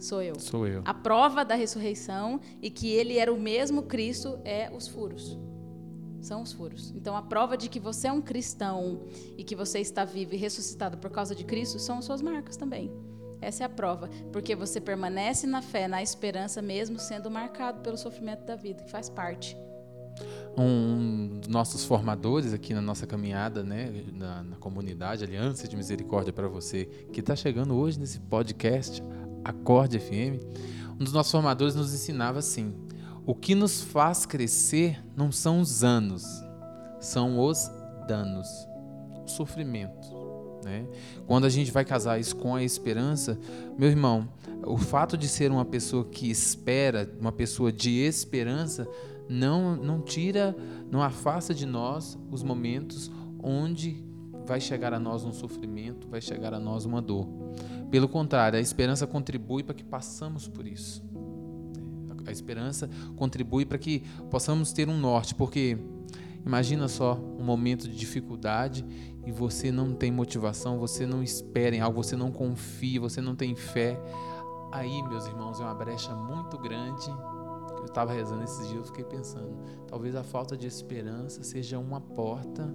sou 0.00 0.20
eu". 0.20 0.38
Sou 0.40 0.66
eu. 0.66 0.82
A 0.84 0.92
prova 0.92 1.44
da 1.44 1.54
ressurreição 1.54 2.40
e 2.60 2.70
que 2.70 2.90
ele 2.90 3.18
era 3.18 3.32
o 3.32 3.38
mesmo 3.38 3.84
Cristo 3.84 4.40
é 4.44 4.68
os 4.74 4.88
furos. 4.88 5.38
São 6.20 6.42
os 6.42 6.52
furos. 6.52 6.90
Então, 6.96 7.14
a 7.14 7.22
prova 7.22 7.54
de 7.54 7.68
que 7.68 7.78
você 7.78 8.08
é 8.08 8.12
um 8.12 8.22
cristão 8.22 9.02
e 9.36 9.44
que 9.44 9.54
você 9.54 9.78
está 9.78 10.06
vivo 10.06 10.34
e 10.34 10.38
ressuscitado 10.38 10.96
por 10.96 11.10
causa 11.10 11.34
de 11.34 11.44
Cristo 11.44 11.78
são 11.78 11.98
as 11.98 12.04
suas 12.06 12.22
marcas 12.22 12.56
também. 12.56 12.90
Essa 13.44 13.64
é 13.64 13.66
a 13.66 13.68
prova, 13.68 14.08
porque 14.32 14.56
você 14.56 14.80
permanece 14.80 15.46
na 15.46 15.60
fé, 15.60 15.86
na 15.86 16.02
esperança, 16.02 16.62
mesmo 16.62 16.98
sendo 16.98 17.30
marcado 17.30 17.80
pelo 17.80 17.96
sofrimento 17.96 18.44
da 18.44 18.56
vida, 18.56 18.82
que 18.82 18.90
faz 18.90 19.08
parte. 19.08 19.56
Um 20.56 21.40
dos 21.40 21.48
nossos 21.48 21.84
formadores 21.84 22.52
aqui 22.52 22.72
na 22.72 22.80
nossa 22.80 23.06
caminhada, 23.06 23.62
né, 23.64 24.04
na, 24.12 24.42
na 24.42 24.56
comunidade 24.56 25.24
Aliança 25.24 25.66
de 25.66 25.76
Misericórdia 25.76 26.32
para 26.32 26.48
você, 26.48 26.84
que 27.12 27.20
está 27.20 27.34
chegando 27.34 27.74
hoje 27.74 27.98
nesse 27.98 28.20
podcast 28.20 29.02
Acorde 29.44 29.98
FM, 29.98 30.40
um 30.98 31.04
dos 31.04 31.12
nossos 31.12 31.32
formadores 31.32 31.74
nos 31.74 31.92
ensinava 31.92 32.38
assim: 32.38 32.72
o 33.26 33.34
que 33.34 33.54
nos 33.54 33.82
faz 33.82 34.24
crescer 34.24 35.04
não 35.16 35.32
são 35.32 35.60
os 35.60 35.82
anos, 35.82 36.24
são 37.00 37.40
os 37.40 37.68
danos, 38.06 38.48
o 39.24 39.28
sofrimento. 39.28 40.13
Né? 40.64 40.86
Quando 41.26 41.44
a 41.44 41.48
gente 41.48 41.70
vai 41.70 41.84
casar 41.84 42.18
isso 42.18 42.36
com 42.36 42.54
a 42.54 42.62
esperança, 42.62 43.38
meu 43.78 43.88
irmão, 43.88 44.28
o 44.66 44.78
fato 44.78 45.16
de 45.16 45.28
ser 45.28 45.50
uma 45.50 45.64
pessoa 45.64 46.04
que 46.04 46.30
espera, 46.30 47.10
uma 47.20 47.32
pessoa 47.32 47.70
de 47.70 47.90
esperança, 48.00 48.88
não, 49.28 49.76
não 49.76 50.00
tira, 50.00 50.56
não 50.90 51.02
afasta 51.02 51.54
de 51.54 51.66
nós 51.66 52.18
os 52.30 52.42
momentos 52.42 53.10
onde 53.42 54.04
vai 54.46 54.60
chegar 54.60 54.92
a 54.92 54.98
nós 54.98 55.24
um 55.24 55.32
sofrimento, 55.32 56.08
vai 56.08 56.20
chegar 56.20 56.52
a 56.52 56.60
nós 56.60 56.84
uma 56.84 57.00
dor. 57.00 57.26
Pelo 57.90 58.08
contrário, 58.08 58.58
a 58.58 58.62
esperança 58.62 59.06
contribui 59.06 59.62
para 59.62 59.74
que 59.74 59.84
passamos 59.84 60.48
por 60.48 60.66
isso. 60.66 61.02
A 62.26 62.32
esperança 62.32 62.88
contribui 63.16 63.66
para 63.66 63.78
que 63.78 64.02
possamos 64.30 64.72
ter 64.72 64.88
um 64.88 64.98
norte, 64.98 65.34
porque 65.34 65.78
imagina 66.44 66.88
só 66.88 67.18
um 67.38 67.44
momento 67.44 67.86
de 67.88 67.94
dificuldade 67.94 68.84
e 69.26 69.32
você 69.32 69.72
não 69.72 69.94
tem 69.94 70.10
motivação, 70.10 70.78
você 70.78 71.06
não 71.06 71.22
espera 71.22 71.74
em 71.74 71.80
algo, 71.80 72.02
você 72.02 72.16
não 72.16 72.30
confia, 72.30 73.00
você 73.00 73.20
não 73.20 73.34
tem 73.34 73.54
fé, 73.54 73.98
aí, 74.74 75.02
meus 75.04 75.26
irmãos, 75.26 75.60
é 75.60 75.62
uma 75.62 75.74
brecha 75.74 76.14
muito 76.14 76.58
grande. 76.58 77.08
Eu 77.78 77.84
estava 77.84 78.12
rezando 78.12 78.42
esses 78.42 78.66
dias, 78.66 78.78
eu 78.78 78.84
fiquei 78.84 79.04
pensando, 79.04 79.56
talvez 79.86 80.16
a 80.16 80.24
falta 80.24 80.56
de 80.56 80.66
esperança 80.66 81.42
seja 81.44 81.78
uma 81.78 82.00
porta 82.00 82.74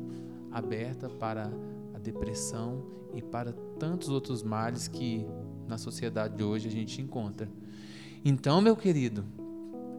aberta 0.51 1.09
para 1.09 1.51
a 1.93 1.99
depressão 1.99 2.85
e 3.13 3.21
para 3.21 3.51
tantos 3.77 4.09
outros 4.09 4.43
males 4.43 4.87
que 4.87 5.25
na 5.67 5.77
sociedade 5.77 6.37
de 6.37 6.43
hoje 6.43 6.67
a 6.67 6.71
gente 6.71 7.01
encontra. 7.01 7.49
Então, 8.23 8.61
meu 8.61 8.75
querido, 8.75 9.25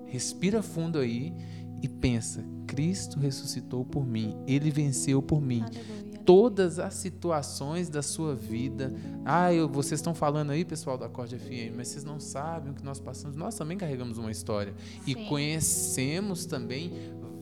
respira 0.06 0.62
fundo 0.62 0.98
aí 0.98 1.34
e 1.82 1.88
pensa: 1.88 2.44
Cristo 2.66 3.18
ressuscitou 3.18 3.84
por 3.84 4.06
mim, 4.06 4.36
ele 4.46 4.70
venceu 4.70 5.20
por 5.20 5.40
mim. 5.40 5.62
Aleluia. 5.62 6.09
Todas 6.30 6.78
as 6.78 6.94
situações 6.94 7.88
da 7.88 8.02
sua 8.02 8.34
vida. 8.34 8.94
Ah, 9.24 9.52
eu, 9.52 9.68
vocês 9.68 9.98
estão 9.98 10.14
falando 10.14 10.50
aí, 10.50 10.64
pessoal 10.64 10.96
da 10.96 11.06
Acorde 11.06 11.36
FM, 11.36 11.74
mas 11.76 11.88
vocês 11.88 12.04
não 12.04 12.20
sabem 12.20 12.70
o 12.70 12.74
que 12.74 12.84
nós 12.84 13.00
passamos. 13.00 13.36
Nós 13.36 13.56
também 13.56 13.76
carregamos 13.76 14.16
uma 14.16 14.30
história. 14.30 14.72
E 15.04 15.14
Sim. 15.14 15.24
conhecemos 15.26 16.46
também 16.46 16.92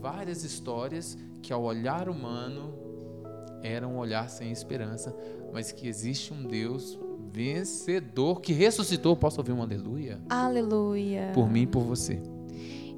várias 0.01 0.43
histórias 0.43 1.19
que, 1.43 1.53
ao 1.53 1.63
olhar 1.63 2.09
humano, 2.09 2.73
eram 3.63 3.95
um 3.95 3.99
olhar 3.99 4.31
sem 4.31 4.51
esperança, 4.51 5.15
mas 5.53 5.71
que 5.71 5.87
existe 5.87 6.33
um 6.33 6.45
Deus 6.45 6.99
vencedor 7.31 8.41
que 8.41 8.55
ressuscitou. 8.55 9.15
Posso 9.15 9.39
ouvir 9.39 9.53
um 9.53 9.63
aleluia? 9.63 10.19
Aleluia. 10.31 11.33
Por 11.35 11.51
mim 11.51 11.63
e 11.63 11.67
por 11.67 11.83
você. 11.83 12.21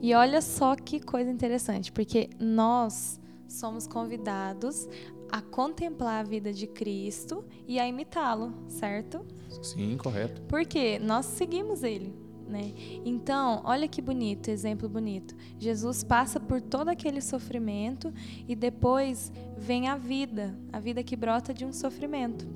E 0.01 0.15
olha 0.15 0.41
só 0.41 0.77
que 0.77 1.01
coisa 1.01 1.31
interessante, 1.31 1.93
porque 1.93 2.31
nós 2.39 3.21
somos 3.49 3.87
convidados 3.87 4.89
a 5.31 5.41
contemplar 5.41 6.21
a 6.21 6.29
vida 6.29 6.53
de 6.53 6.67
Cristo 6.67 7.45
e 7.67 7.79
a 7.79 7.87
imitá-lo, 7.87 8.53
certo? 8.69 9.25
Sim, 9.63 9.97
correto. 9.97 10.43
Porque 10.43 10.99
nós 10.99 11.27
seguimos 11.27 11.83
ele, 11.83 12.13
né? 12.49 12.73
Então, 13.05 13.63
olha 13.65 13.87
que 13.87 14.03
bonito, 14.03 14.49
exemplo 14.49 14.89
bonito. 14.89 15.35
Jesus 15.59 16.03
passa 16.03 16.41
por 16.41 16.61
todo 16.61 16.89
aquele 16.89 17.21
sofrimento 17.21 18.13
e 18.49 18.57
depois 18.57 19.33
vem 19.57 19.89
a 19.89 19.97
vida, 19.97 20.59
a 20.73 20.81
vida 20.81 21.03
que 21.03 21.17
brota 21.17 21.55
de 21.55 21.65
um 21.65 21.73
sofrimento, 21.73 22.47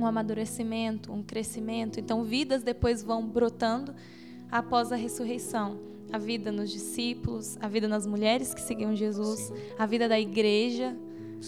um 0.00 0.06
amadurecimento, 0.06 1.12
um 1.12 1.22
crescimento. 1.22 1.98
Então, 1.98 2.24
vidas 2.24 2.62
depois 2.62 3.02
vão 3.02 3.26
brotando 3.26 3.94
após 4.50 4.92
a 4.92 4.96
ressurreição. 4.96 5.78
A 6.12 6.18
vida 6.18 6.52
nos 6.52 6.70
discípulos, 6.70 7.56
a 7.58 7.66
vida 7.66 7.88
nas 7.88 8.06
mulheres 8.06 8.52
que 8.52 8.60
seguiam 8.60 8.94
Jesus, 8.94 9.40
Sim. 9.40 9.54
a 9.78 9.86
vida 9.86 10.06
da 10.06 10.20
igreja, 10.20 10.94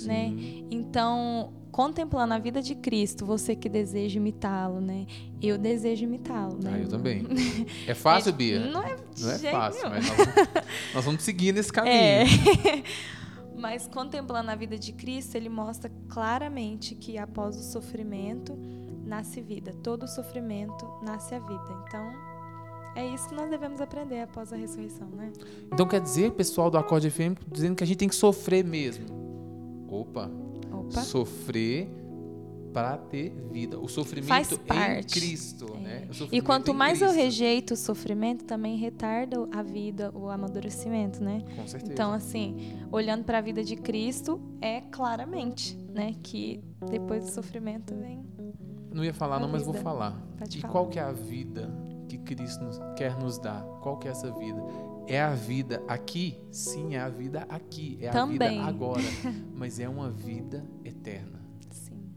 né? 0.02 0.32
Então, 0.70 1.52
contemplando 1.70 2.34
a 2.34 2.38
vida 2.38 2.62
de 2.62 2.74
Cristo, 2.74 3.26
você 3.26 3.56
que 3.56 3.68
deseja 3.68 4.18
imitá-lo, 4.18 4.80
né? 4.80 5.06
Eu 5.42 5.58
desejo 5.58 6.04
imitá-lo, 6.04 6.58
né? 6.62 6.72
Ah, 6.74 6.78
eu 6.78 6.88
também. 6.88 7.24
É 7.86 7.94
fácil, 7.94 8.32
Bia? 8.32 8.60
Não 8.60 8.82
é, 8.82 8.96
Não 9.18 9.30
é 9.30 9.38
fácil, 9.38 9.90
nenhum. 9.90 9.94
mas 9.94 10.08
nós 10.08 10.16
vamos, 10.26 10.64
nós 10.94 11.04
vamos 11.04 11.22
seguir 11.22 11.52
nesse 11.52 11.72
caminho. 11.72 11.94
É. 11.94 12.24
Mas 13.56 13.86
contemplando 13.86 14.50
a 14.50 14.54
vida 14.54 14.76
de 14.76 14.92
Cristo, 14.92 15.36
ele 15.36 15.48
mostra 15.48 15.90
claramente 16.08 16.94
que 16.94 17.16
após 17.16 17.56
o 17.56 17.62
sofrimento 17.62 18.58
nasce 19.06 19.40
vida. 19.40 19.72
Todo 19.82 20.06
sofrimento 20.06 20.86
nasce 21.02 21.34
a 21.34 21.38
vida. 21.38 21.84
Então, 21.86 22.12
é 22.94 23.06
isso 23.06 23.28
que 23.28 23.34
nós 23.34 23.48
devemos 23.48 23.80
aprender 23.80 24.20
após 24.20 24.52
a 24.52 24.56
ressurreição, 24.56 25.08
né? 25.08 25.32
Então 25.72 25.86
quer 25.86 26.00
dizer, 26.00 26.32
pessoal 26.32 26.70
do 26.70 26.76
Acorde 26.76 27.10
FM, 27.10 27.38
dizendo 27.50 27.74
que 27.76 27.82
a 27.84 27.86
gente 27.86 27.96
tem 27.96 28.08
que 28.08 28.14
sofrer 28.14 28.64
mesmo. 28.64 29.23
Opa, 29.88 30.30
Opa. 30.72 31.02
sofrer 31.02 31.88
para 32.74 32.98
ter 32.98 33.30
vida. 33.52 33.78
O 33.78 33.86
sofrimento 33.88 34.28
Faz 34.28 34.50
em 34.50 34.56
parte. 34.58 35.20
Cristo, 35.20 35.76
né? 35.76 36.08
O 36.10 36.34
E 36.34 36.42
quanto 36.42 36.72
em 36.72 36.74
mais 36.74 37.00
eu 37.00 37.12
rejeito 37.12 37.74
o 37.74 37.76
sofrimento, 37.76 38.44
também 38.44 38.76
retarda 38.76 39.36
a 39.52 39.62
vida, 39.62 40.10
o 40.12 40.28
amadurecimento, 40.28 41.22
né? 41.22 41.44
Com 41.54 41.66
certeza. 41.68 41.92
Então, 41.92 42.12
assim, 42.12 42.76
olhando 42.90 43.22
para 43.22 43.38
a 43.38 43.40
vida 43.40 43.62
de 43.62 43.76
Cristo, 43.76 44.40
é 44.60 44.80
claramente, 44.80 45.76
né, 45.88 46.16
que 46.20 46.60
depois 46.90 47.24
do 47.24 47.30
sofrimento 47.30 47.94
vem. 47.94 48.24
Não 48.92 49.04
ia 49.04 49.14
falar 49.14 49.38
não, 49.38 49.48
mas 49.48 49.62
vou 49.62 49.74
falar. 49.74 50.20
Pode 50.36 50.58
e 50.58 50.60
falar. 50.60 50.72
qual 50.72 50.88
que 50.88 50.98
é 50.98 51.02
a 51.02 51.12
vida 51.12 51.72
que 52.08 52.18
Cristo 52.18 52.64
quer 52.96 53.16
nos 53.16 53.38
dar? 53.38 53.62
Qual 53.80 53.96
que 53.98 54.08
é 54.08 54.10
essa 54.10 54.32
vida? 54.32 54.60
É 55.06 55.20
a 55.20 55.34
vida 55.34 55.82
aqui? 55.86 56.38
Sim, 56.50 56.94
é 56.94 57.00
a 57.00 57.08
vida 57.08 57.46
aqui. 57.48 57.98
É 58.00 58.08
a 58.08 58.12
Também. 58.12 58.58
vida 58.58 58.62
agora. 58.62 59.02
Mas 59.54 59.78
é 59.78 59.88
uma 59.88 60.10
vida 60.10 60.64
eterna. 60.84 61.40
Sim. 61.70 62.10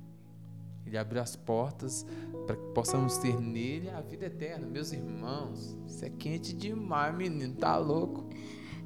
Ele 0.85 0.97
abriu 0.97 1.21
as 1.21 1.35
portas 1.35 2.05
para 2.45 2.55
que 2.55 2.67
possamos 2.73 3.17
ter 3.17 3.39
nele 3.39 3.89
a 3.89 3.99
vida 3.99 4.25
eterna. 4.27 4.65
Meus 4.65 4.93
irmãos, 4.93 5.77
isso 5.85 6.05
é 6.05 6.09
quente 6.09 6.53
demais, 6.53 7.15
menino. 7.15 7.55
Tá 7.55 7.77
louco? 7.77 8.29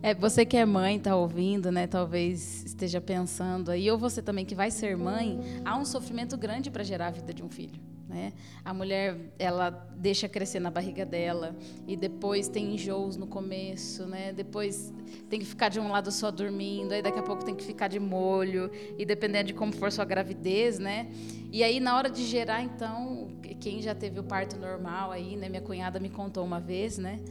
É, 0.03 0.15
você 0.15 0.43
que 0.43 0.57
é 0.57 0.65
mãe, 0.65 0.99
tá 0.99 1.15
ouvindo, 1.15 1.71
né? 1.71 1.85
Talvez 1.85 2.63
esteja 2.65 2.99
pensando 2.99 3.69
aí, 3.69 3.89
ou 3.91 3.99
você 3.99 4.19
também 4.19 4.43
que 4.43 4.55
vai 4.55 4.71
ser 4.71 4.97
mãe, 4.97 5.39
há 5.63 5.77
um 5.77 5.85
sofrimento 5.85 6.35
grande 6.35 6.71
para 6.71 6.83
gerar 6.83 7.07
a 7.07 7.11
vida 7.11 7.31
de 7.31 7.43
um 7.43 7.49
filho. 7.49 7.79
Né? 8.11 8.33
A 8.65 8.73
mulher, 8.73 9.17
ela 9.39 9.69
deixa 9.95 10.27
crescer 10.27 10.59
na 10.59 10.69
barriga 10.69 11.05
dela 11.05 11.55
e 11.87 11.95
depois 11.95 12.49
tem 12.49 12.75
enjoos 12.75 13.15
no 13.15 13.25
começo, 13.25 14.05
né? 14.05 14.33
Depois 14.33 14.93
tem 15.29 15.39
que 15.39 15.45
ficar 15.45 15.69
de 15.69 15.79
um 15.79 15.89
lado 15.89 16.11
só 16.11 16.29
dormindo, 16.29 16.91
aí 16.91 17.01
daqui 17.01 17.17
a 17.17 17.23
pouco 17.23 17.45
tem 17.45 17.55
que 17.55 17.63
ficar 17.63 17.87
de 17.87 18.01
molho 18.01 18.69
e 18.97 19.05
dependendo 19.05 19.47
de 19.47 19.53
como 19.53 19.71
for 19.71 19.89
sua 19.93 20.03
gravidez, 20.03 20.77
né? 20.77 21.09
E 21.53 21.63
aí 21.63 21.79
na 21.79 21.95
hora 21.95 22.09
de 22.09 22.25
gerar, 22.25 22.61
então, 22.61 23.29
quem 23.61 23.81
já 23.81 23.95
teve 23.95 24.19
o 24.19 24.23
parto 24.23 24.57
normal 24.57 25.09
aí, 25.09 25.37
né? 25.37 25.47
Minha 25.47 25.61
cunhada 25.61 25.97
me 25.97 26.09
contou 26.09 26.43
uma 26.43 26.59
vez, 26.59 26.97
né? 26.97 27.21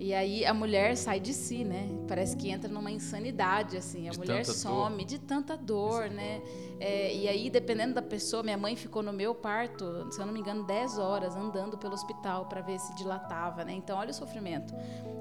E 0.00 0.14
aí 0.14 0.46
a 0.46 0.54
mulher 0.54 0.96
sai 0.96 1.18
de 1.18 1.34
si, 1.34 1.64
né? 1.64 1.88
Parece 2.06 2.36
que 2.36 2.48
entra 2.48 2.70
numa 2.70 2.90
insanidade, 2.90 3.76
assim. 3.76 4.08
A 4.08 4.12
De 4.12 4.18
mulher 4.18 4.44
some 4.46 5.04
de 5.04 5.18
tanta 5.18 5.56
dor, 5.56 6.08
né? 6.08 6.40
É, 6.78 7.12
e 7.12 7.26
aí, 7.26 7.50
dependendo 7.50 7.94
da 7.94 8.02
pessoa, 8.02 8.44
minha 8.44 8.56
mãe 8.56 8.76
ficou 8.76 9.02
no 9.02 9.12
meu 9.12 9.34
parto, 9.34 10.06
se 10.12 10.20
eu 10.20 10.26
não 10.26 10.32
me 10.32 10.38
engano, 10.38 10.64
10 10.64 10.98
horas 10.98 11.34
andando 11.34 11.76
pelo 11.76 11.94
hospital 11.94 12.46
para 12.46 12.60
ver 12.60 12.78
se 12.78 12.94
dilatava, 12.94 13.64
né? 13.64 13.72
Então, 13.72 13.98
olha 13.98 14.10
o 14.10 14.14
sofrimento. 14.14 14.72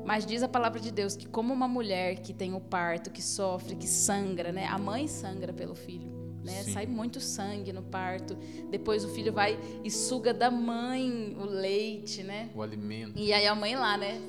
Mas 0.05 0.25
diz 0.25 0.43
a 0.43 0.47
palavra 0.47 0.79
de 0.79 0.91
Deus 0.91 1.15
que 1.15 1.27
como 1.27 1.51
uma 1.51 1.67
mulher 1.67 2.17
que 2.17 2.31
tem 2.31 2.53
o 2.53 2.61
parto, 2.61 3.09
que 3.09 3.21
sofre, 3.21 3.75
que 3.75 3.87
sangra, 3.87 4.51
né? 4.51 4.67
A 4.67 4.77
mãe 4.77 5.07
sangra 5.07 5.51
pelo 5.51 5.73
filho. 5.73 6.15
Né? 6.43 6.63
Sai 6.63 6.85
muito 6.85 7.19
sangue 7.19 7.73
no 7.73 7.83
parto. 7.83 8.37
Depois 8.69 9.03
o 9.03 9.09
filho 9.09 9.33
vai 9.33 9.59
e 9.83 9.91
suga 9.91 10.33
da 10.33 10.49
mãe 10.49 11.35
o 11.37 11.43
leite, 11.43 12.23
né? 12.23 12.49
O 12.55 12.61
alimento. 12.61 13.19
E 13.19 13.33
aí 13.33 13.45
a 13.45 13.53
mãe 13.53 13.75
lá, 13.75 13.97
né? 13.97 14.21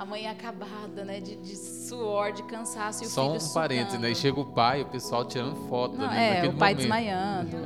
A 0.00 0.04
mãe 0.06 0.26
acabada, 0.26 1.04
né? 1.04 1.20
De, 1.20 1.36
de 1.36 1.54
suor, 1.54 2.32
de 2.32 2.42
cansaço. 2.44 3.04
E 3.04 3.06
o 3.06 3.10
Só 3.10 3.34
filho 3.34 3.44
um 3.44 3.52
parênteses, 3.52 4.00
né? 4.00 4.10
E 4.10 4.14
chega 4.14 4.40
o 4.40 4.46
pai, 4.46 4.80
o 4.80 4.86
pessoal 4.86 5.26
tirando 5.26 5.68
foto. 5.68 5.98
Não, 5.98 6.08
né? 6.08 6.46
é, 6.46 6.48
o 6.48 6.54
pai 6.54 6.72
momento. 6.72 6.78
desmaiando. 6.78 7.56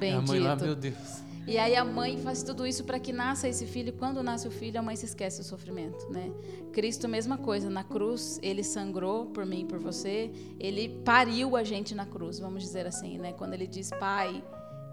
É 0.00 0.10
a 0.12 0.20
mãe 0.22 0.40
lá, 0.40 0.56
meu 0.56 0.74
Deus. 0.74 1.22
E 1.46 1.56
aí 1.56 1.76
a 1.76 1.84
mãe 1.84 2.18
faz 2.18 2.42
tudo 2.42 2.66
isso 2.66 2.82
para 2.82 2.98
que 2.98 3.12
nasça 3.12 3.46
esse 3.46 3.64
filho. 3.64 3.90
E 3.90 3.92
quando 3.92 4.20
nasce 4.24 4.48
o 4.48 4.50
filho, 4.50 4.80
a 4.80 4.82
mãe 4.82 4.96
se 4.96 5.04
esquece 5.04 5.38
do 5.38 5.44
sofrimento, 5.44 6.10
né? 6.10 6.32
Cristo, 6.72 7.06
mesma 7.06 7.38
coisa. 7.38 7.70
Na 7.70 7.84
cruz, 7.84 8.40
ele 8.42 8.64
sangrou 8.64 9.26
por 9.26 9.46
mim 9.46 9.60
e 9.60 9.64
por 9.66 9.78
você. 9.78 10.32
Ele 10.58 11.00
pariu 11.04 11.54
a 11.54 11.62
gente 11.62 11.94
na 11.94 12.06
cruz, 12.06 12.40
vamos 12.40 12.64
dizer 12.64 12.88
assim, 12.88 13.18
né? 13.18 13.32
Quando 13.32 13.54
ele 13.54 13.68
diz, 13.68 13.90
Pai, 14.00 14.42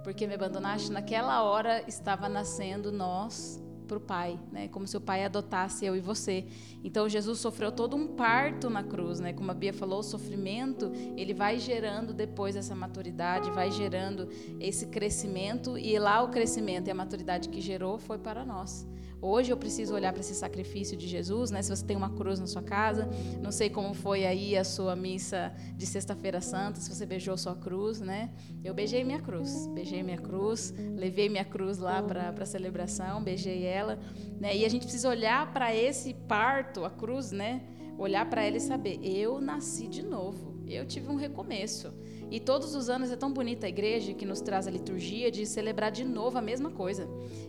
por 0.03 0.13
que 0.13 0.27
me 0.27 0.35
abandonaste? 0.35 0.91
Naquela 0.91 1.41
hora 1.41 1.83
estava 1.87 2.29
nascendo 2.29 2.91
nós 2.91 3.62
para 3.93 3.97
o 3.97 4.01
Pai, 4.01 4.39
né? 4.51 4.67
Como 4.67 4.87
se 4.87 4.97
o 4.97 5.01
Pai 5.01 5.23
adotasse 5.23 5.85
eu 5.85 5.95
e 5.95 5.99
você. 5.99 6.45
Então 6.83 7.07
Jesus 7.07 7.39
sofreu 7.39 7.71
todo 7.71 7.95
um 7.95 8.07
parto 8.07 8.69
na 8.69 8.83
cruz, 8.83 9.19
né? 9.19 9.33
Como 9.33 9.51
a 9.51 9.53
Bia 9.53 9.73
falou, 9.73 9.99
o 9.99 10.03
sofrimento 10.03 10.91
ele 11.15 11.33
vai 11.33 11.59
gerando 11.59 12.13
depois 12.13 12.55
essa 12.55 12.75
maturidade, 12.75 13.51
vai 13.51 13.71
gerando 13.71 14.27
esse 14.59 14.87
crescimento 14.87 15.77
e 15.77 15.97
lá 15.99 16.23
o 16.23 16.29
crescimento 16.29 16.87
e 16.87 16.91
a 16.91 16.95
maturidade 16.95 17.49
que 17.49 17.61
gerou 17.61 17.97
foi 17.99 18.17
para 18.17 18.43
nós. 18.45 18.87
Hoje 19.25 19.53
eu 19.53 19.55
preciso 19.55 19.95
olhar 19.95 20.11
para 20.11 20.19
esse 20.19 20.35
sacrifício 20.35 20.97
de 20.97 21.07
Jesus, 21.07 21.49
né? 21.49 21.61
Se 21.61 21.73
você 21.73 21.85
tem 21.85 21.95
uma 21.95 22.09
cruz 22.09 22.41
na 22.41 22.45
sua 22.45 22.61
casa, 22.61 23.09
não 23.41 23.53
sei 23.53 23.69
como 23.69 23.93
foi 23.93 24.25
aí 24.25 24.57
a 24.57 24.65
sua 24.65 24.97
missa 24.97 25.53
de 25.77 25.85
Sexta-feira 25.85 26.41
Santa, 26.41 26.81
se 26.81 26.93
você 26.93 27.05
beijou 27.05 27.37
sua 27.37 27.55
cruz, 27.55 28.01
né? 28.01 28.31
Eu 28.61 28.73
beijei 28.73 29.01
minha 29.05 29.21
cruz, 29.21 29.65
beijei 29.67 30.03
minha 30.03 30.17
cruz, 30.17 30.73
levei 30.97 31.29
minha 31.29 31.45
cruz 31.45 31.77
lá 31.77 32.03
para 32.03 32.35
a 32.37 32.45
celebração, 32.45 33.23
beijei 33.23 33.63
ela, 33.63 33.97
né? 34.41 34.57
E 34.57 34.65
a 34.65 34.69
gente 34.69 34.81
precisa 34.81 35.07
olhar 35.07 35.53
para 35.53 35.73
esse 35.73 36.13
parto, 36.27 36.83
a 36.83 36.89
cruz, 36.89 37.31
né? 37.31 37.61
Olhar 37.97 38.29
para 38.29 38.43
ela 38.43 38.57
e 38.57 38.59
saber, 38.59 38.99
eu 39.01 39.39
nasci 39.39 39.87
de 39.87 40.03
novo, 40.03 40.61
eu 40.67 40.85
tive 40.85 41.07
um 41.07 41.15
recomeço. 41.15 41.93
E 42.31 42.39
todos 42.39 42.75
os 42.75 42.89
anos 42.89 43.11
é 43.11 43.15
tão 43.15 43.31
bonita 43.31 43.65
a 43.65 43.69
igreja 43.69 44.13
que 44.13 44.25
nos 44.25 44.41
traz 44.41 44.67
a 44.67 44.71
liturgia 44.71 45.31
de 45.31 45.45
celebrar 45.45 45.91
de 45.91 46.03
novo 46.03 46.37
a 46.37 46.41
mesma 46.41 46.71
coisa. 46.71 47.07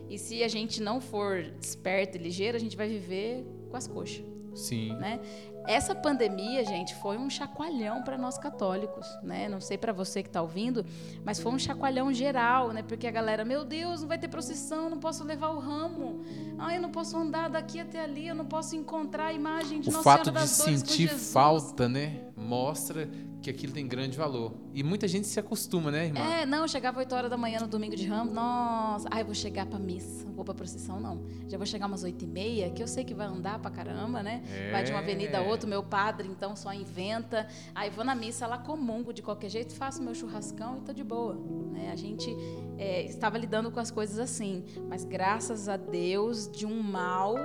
E 0.09 0.17
se 0.17 0.43
a 0.43 0.47
gente 0.47 0.81
não 0.81 1.01
for 1.01 1.37
esperto 1.59 2.17
e 2.17 2.19
ligeiro, 2.19 2.55
a 2.55 2.59
gente 2.59 2.77
vai 2.77 2.87
viver 2.87 3.45
com 3.69 3.77
as 3.77 3.87
coxas. 3.87 4.23
Sim. 4.55 4.93
Né? 4.93 5.19
Essa 5.67 5.95
pandemia, 5.95 6.63
gente, 6.63 6.95
foi 6.95 7.17
um 7.17 7.29
chacoalhão 7.29 8.03
para 8.03 8.17
nós 8.17 8.37
católicos, 8.37 9.07
né? 9.23 9.49
Não 9.49 9.59
sei 9.59 9.77
para 9.77 9.91
você 9.91 10.21
que 10.21 10.29
está 10.29 10.41
ouvindo, 10.41 10.85
mas 11.23 11.39
foi 11.39 11.51
um 11.51 11.57
chacoalhão 11.57 12.13
geral, 12.13 12.71
né? 12.71 12.83
Porque 12.83 13.07
a 13.07 13.11
galera, 13.11 13.43
meu 13.43 13.65
Deus, 13.65 14.01
não 14.01 14.07
vai 14.07 14.19
ter 14.19 14.27
procissão, 14.27 14.89
não 14.89 14.99
posso 14.99 15.23
levar 15.23 15.49
o 15.49 15.59
ramo. 15.59 16.21
Ah, 16.59 16.75
eu 16.75 16.81
não 16.81 16.91
posso 16.91 17.17
andar 17.17 17.49
daqui 17.49 17.79
até 17.79 17.99
ali, 17.99 18.27
eu 18.27 18.35
não 18.35 18.45
posso 18.45 18.75
encontrar 18.75 19.27
a 19.27 19.33
imagem 19.33 19.81
de 19.81 19.89
o 19.89 19.91
Nossa 19.91 20.03
fato 20.03 20.25
Senhora 20.25 20.45
de 20.45 20.47
das 20.47 20.57
Dores 20.57 20.81
com 20.81 20.87
sentir 20.87 21.09
falta, 21.09 21.89
né, 21.89 22.21
mostra 22.37 23.09
que 23.45 23.49
aquilo 23.51 23.71
tem 23.73 23.87
grande 23.87 24.17
valor. 24.17 24.53
E 24.73 24.81
muita 24.81 25.07
gente 25.07 25.27
se 25.27 25.39
acostuma, 25.39 25.91
né, 25.91 26.05
irmã? 26.07 26.19
É, 26.19 26.45
não, 26.47 26.63
eu 26.63 26.67
chegava 26.67 26.97
8 26.97 27.13
horas 27.13 27.29
da 27.29 27.37
manhã 27.37 27.59
no 27.59 27.67
domingo 27.67 27.95
de 27.95 28.03
Ramos, 28.07 28.33
nossa, 28.33 29.07
ai, 29.11 29.23
vou 29.23 29.35
chegar 29.35 29.67
pra 29.67 29.77
missa, 29.77 30.25
vou 30.35 30.43
pra 30.43 30.53
procissão, 30.55 30.99
não. 30.99 31.21
Já 31.47 31.55
vou 31.55 31.67
chegar 31.67 31.85
umas 31.85 32.03
8 32.03 32.23
e 32.25 32.27
meia, 32.27 32.71
que 32.71 32.81
eu 32.81 32.87
sei 32.87 33.03
que 33.03 33.13
vai 33.13 33.27
andar 33.27 33.59
pra 33.59 33.69
caramba, 33.69 34.23
né? 34.23 34.41
Vai 34.71 34.83
de 34.83 34.89
uma 34.91 34.99
avenida 34.99 35.37
a 35.37 35.43
É. 35.43 35.47
outra, 35.47 35.69
meu 35.69 35.83
padre, 35.83 36.27
então, 36.27 36.55
só 36.55 36.73
inventa. 36.73 37.47
Aí 37.75 37.91
vou 37.91 38.03
na 38.03 38.15
missa, 38.15 38.47
lá 38.47 38.57
comungo 38.57 39.13
de 39.13 39.21
qualquer 39.21 39.49
jeito, 39.49 39.75
faço 39.75 40.01
meu 40.01 40.15
churrascão 40.15 40.77
e 40.77 40.81
tô 40.81 40.91
de 40.91 41.03
boa. 41.03 41.35
Né? 41.71 41.91
A 41.91 41.95
gente 41.95 42.35
é, 42.79 43.03
estava 43.03 43.37
lidando 43.37 43.69
com 43.69 43.79
as 43.79 43.91
coisas 43.91 44.17
assim, 44.17 44.63
mas 44.89 45.05
graças 45.05 45.69
a 45.69 45.77
Deus, 45.77 46.49
de 46.51 46.65
um 46.65 46.81
mal, 46.81 47.35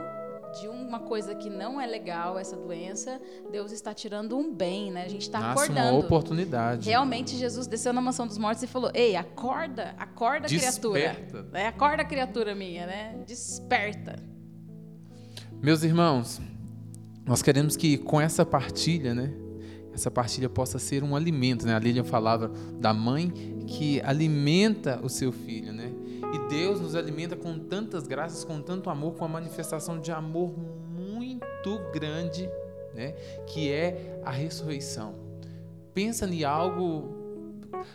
de 0.58 0.68
uma 0.68 1.00
coisa 1.00 1.34
que 1.34 1.48
não 1.48 1.80
é 1.80 1.86
legal, 1.86 2.38
essa 2.38 2.56
doença, 2.56 3.20
Deus 3.50 3.72
está 3.72 3.94
tirando 3.94 4.36
um 4.36 4.52
bem, 4.52 4.90
né? 4.90 5.04
A 5.04 5.08
gente 5.08 5.22
está 5.22 5.52
acordando. 5.52 5.80
uma 5.80 5.98
oportunidade. 5.98 6.88
Realmente 6.88 7.36
Jesus 7.36 7.66
desceu 7.66 7.92
na 7.92 8.00
mansão 8.00 8.26
dos 8.26 8.38
mortos 8.38 8.62
e 8.62 8.66
falou: 8.66 8.90
Ei, 8.94 9.16
acorda, 9.16 9.94
acorda, 9.98 10.48
criatura. 10.48 11.00
Desperta. 11.00 11.46
É, 11.58 11.66
acorda, 11.66 12.04
criatura 12.04 12.54
minha, 12.54 12.86
né? 12.86 13.22
Desperta. 13.26 14.16
Meus 15.62 15.82
irmãos, 15.82 16.40
nós 17.26 17.42
queremos 17.42 17.76
que 17.76 17.98
com 17.98 18.20
essa 18.20 18.46
partilha, 18.46 19.14
né, 19.14 19.32
essa 19.92 20.10
partilha 20.10 20.48
possa 20.48 20.78
ser 20.78 21.04
um 21.04 21.14
alimento, 21.14 21.66
né? 21.66 21.74
A 21.74 21.78
Lilian 21.78 22.04
falava 22.04 22.50
da 22.78 22.94
mãe 22.94 23.30
que 23.66 24.00
alimenta 24.00 25.00
o 25.02 25.08
seu 25.08 25.30
filho, 25.30 25.72
né? 25.72 25.89
E 26.32 26.48
Deus 26.48 26.80
nos 26.80 26.94
alimenta 26.94 27.34
com 27.34 27.58
tantas 27.58 28.06
graças, 28.06 28.44
com 28.44 28.60
tanto 28.60 28.88
amor, 28.88 29.14
com 29.14 29.24
a 29.24 29.28
manifestação 29.28 30.00
de 30.00 30.12
amor 30.12 30.54
muito 30.56 31.80
grande, 31.92 32.48
né? 32.94 33.12
Que 33.46 33.70
é 33.70 34.20
a 34.24 34.30
ressurreição. 34.30 35.14
Pensa 35.92 36.26
em 36.26 36.44
algo 36.44 37.20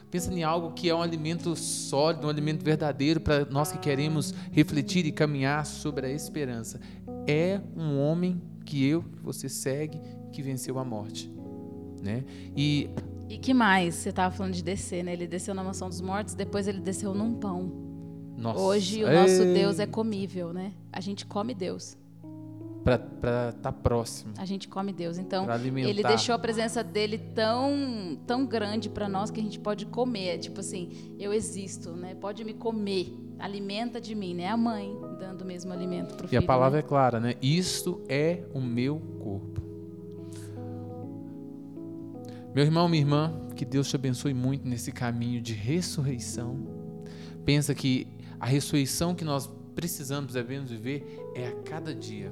Pensa 0.10 0.34
em 0.34 0.44
algo 0.44 0.72
que 0.72 0.90
é 0.90 0.96
um 0.96 1.02
alimento 1.02 1.56
sólido, 1.56 2.28
um 2.28 2.30
alimento 2.30 2.64
verdadeiro 2.64 3.20
para 3.20 3.46
nós 3.46 3.72
que 3.72 3.78
queremos 3.78 4.34
refletir 4.52 5.06
e 5.06 5.12
caminhar 5.12 5.66
sobre 5.66 6.08
a 6.08 6.10
esperança. 6.10 6.80
É 7.28 7.60
um 7.76 8.00
homem 8.00 8.42
que 8.66 8.88
eu, 8.88 9.04
que 9.04 9.22
você 9.22 9.48
segue, 9.48 10.02
que 10.32 10.42
venceu 10.42 10.80
a 10.80 10.84
morte, 10.84 11.32
né? 12.02 12.24
E 12.56 12.90
E 13.30 13.38
que 13.38 13.54
mais? 13.54 13.96
Você 13.96 14.10
estava 14.10 14.34
falando 14.36 14.54
de 14.54 14.64
descer, 14.64 15.04
né? 15.04 15.14
Ele 15.14 15.28
desceu 15.28 15.54
na 15.54 15.64
mansão 15.64 15.90
dos 15.90 16.02
mortos, 16.02 16.34
depois 16.34 16.68
ele 16.68 16.80
desceu 16.80 17.14
num 17.14 17.34
pão. 17.34 17.85
Nossa, 18.38 18.60
Hoje 18.60 19.04
o 19.04 19.12
nosso 19.12 19.44
ei, 19.44 19.54
Deus 19.54 19.80
é 19.80 19.86
comível, 19.86 20.54
né? 20.54 20.74
A 20.92 21.00
gente 21.00 21.26
come 21.26 21.54
Deus. 21.54 21.98
para 22.84 22.96
estar 22.96 23.54
tá 23.54 23.72
próximo, 23.72 24.34
A 24.38 24.46
gente 24.46 24.68
come 24.68 24.94
Deus. 24.94 25.18
Então, 25.18 25.46
para 25.46 25.58
ele 25.58 26.04
deixou 26.04 26.36
a 26.36 26.40
presença 26.40 26.84
dele 26.84 27.18
tão, 27.18 28.18
tão 28.28 28.46
grande 28.46 28.90
para 28.90 29.10
nós 29.10 29.32
que 29.32 29.40
a 29.40 29.44
gente 29.44 29.60
pode 29.60 29.86
comer. 29.86 30.38
Tipo 30.40 30.60
assim, 30.60 31.16
eu 31.18 31.34
existo, 31.34 31.92
né? 31.92 32.16
Pode 32.16 32.44
me 32.44 32.54
comer. 32.54 33.18
Alimenta 33.40 34.00
de 34.00 34.14
mim, 34.16 34.34
né? 34.34 34.48
A 34.48 34.58
mãe 34.58 34.96
dando 35.20 35.42
o 35.42 35.46
mesmo 35.46 35.74
alimento 35.74 36.16
pro 36.16 36.26
E 36.26 36.30
filho. 36.30 36.42
a 36.42 36.46
palavra 36.46 36.78
né? 36.78 36.86
é 36.86 36.88
clara, 36.88 37.20
né? 37.20 37.36
Isto 37.42 38.02
é 38.08 38.44
o 38.54 38.62
meu 38.62 39.00
corpo. 39.20 39.62
Meu 42.54 42.64
irmão, 42.64 42.88
minha 42.88 43.02
irmã, 43.02 43.34
que 43.56 43.66
Deus 43.66 43.90
te 43.90 43.98
abençoe 43.98 44.34
muito 44.34 44.66
nesse 44.66 44.92
caminho 44.92 45.42
de 45.42 45.54
ressurreição. 45.54 46.58
Pensa 47.44 47.76
que 47.76 48.08
a 48.46 48.48
ressurreição 48.48 49.16
que 49.16 49.26
nós 49.26 49.50
precisamos, 49.74 50.34
devemos 50.34 50.70
viver 50.70 51.32
é 51.34 51.48
a 51.48 51.52
cada 51.64 51.96
dia. 51.96 52.32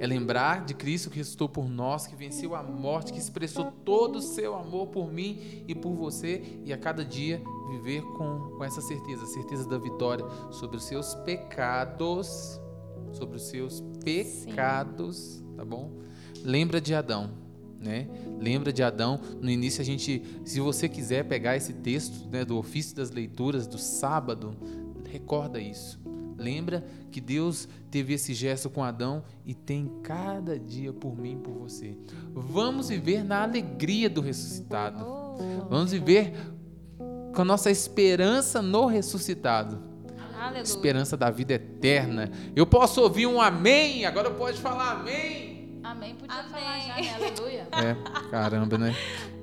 É 0.00 0.06
lembrar 0.08 0.64
de 0.64 0.74
Cristo 0.74 1.08
que 1.08 1.18
ressuscitou 1.18 1.48
por 1.48 1.68
nós, 1.68 2.04
que 2.04 2.16
venceu 2.16 2.56
a 2.56 2.64
morte, 2.64 3.12
que 3.12 3.18
expressou 3.20 3.70
todo 3.84 4.16
o 4.16 4.20
seu 4.20 4.56
amor 4.56 4.88
por 4.88 5.12
mim 5.12 5.62
e 5.68 5.72
por 5.72 5.94
você, 5.94 6.58
e 6.64 6.72
a 6.72 6.76
cada 6.76 7.04
dia 7.04 7.40
viver 7.70 8.02
com, 8.02 8.56
com 8.56 8.64
essa 8.64 8.80
certeza, 8.80 9.22
a 9.22 9.28
certeza 9.28 9.68
da 9.68 9.78
vitória 9.78 10.24
sobre 10.50 10.78
os 10.78 10.82
seus 10.82 11.14
pecados, 11.14 12.60
sobre 13.12 13.36
os 13.36 13.42
seus 13.44 13.80
pecados, 14.04 15.44
tá 15.54 15.64
bom? 15.64 15.92
Lembra 16.42 16.80
de 16.80 16.92
Adão, 16.92 17.30
né? 17.82 18.06
Lembra 18.40 18.72
de 18.72 18.82
Adão. 18.82 19.20
No 19.40 19.50
início 19.50 19.80
a 19.80 19.84
gente, 19.84 20.22
se 20.44 20.60
você 20.60 20.88
quiser 20.88 21.24
pegar 21.24 21.56
esse 21.56 21.72
texto, 21.72 22.28
né, 22.30 22.44
do 22.44 22.56
ofício 22.56 22.96
das 22.96 23.10
leituras 23.10 23.66
do 23.66 23.78
sábado, 23.78 24.56
recorda 25.10 25.60
isso. 25.60 26.00
Lembra 26.38 26.84
que 27.10 27.20
Deus 27.20 27.68
teve 27.90 28.14
esse 28.14 28.34
gesto 28.34 28.68
com 28.68 28.82
Adão 28.82 29.22
e 29.44 29.54
tem 29.54 29.90
cada 30.02 30.58
dia 30.58 30.92
por 30.92 31.16
mim 31.16 31.34
e 31.34 31.36
por 31.36 31.52
você. 31.54 31.96
Vamos 32.32 32.88
viver 32.88 33.22
na 33.22 33.42
alegria 33.42 34.08
do 34.08 34.20
ressuscitado. 34.20 35.04
Vamos 35.68 35.92
viver 35.92 36.34
com 37.34 37.42
a 37.42 37.44
nossa 37.44 37.70
esperança 37.70 38.60
no 38.60 38.86
ressuscitado. 38.86 39.80
aleluia. 40.36 40.62
Esperança 40.62 41.16
da 41.16 41.30
vida 41.30 41.54
eterna. 41.54 42.30
Eu 42.56 42.66
posso 42.66 43.00
ouvir 43.00 43.26
um 43.26 43.40
amém, 43.40 44.04
agora 44.04 44.30
pode 44.30 44.60
falar 44.60 45.00
amém. 45.00 45.51
Amém. 45.82 46.14
Podia 46.14 46.38
Amém. 46.38 46.50
falar 46.50 46.80
já, 46.80 46.96
né? 46.96 47.14
Aleluia. 47.14 47.68
É, 47.72 48.30
caramba, 48.30 48.78
né? 48.78 48.94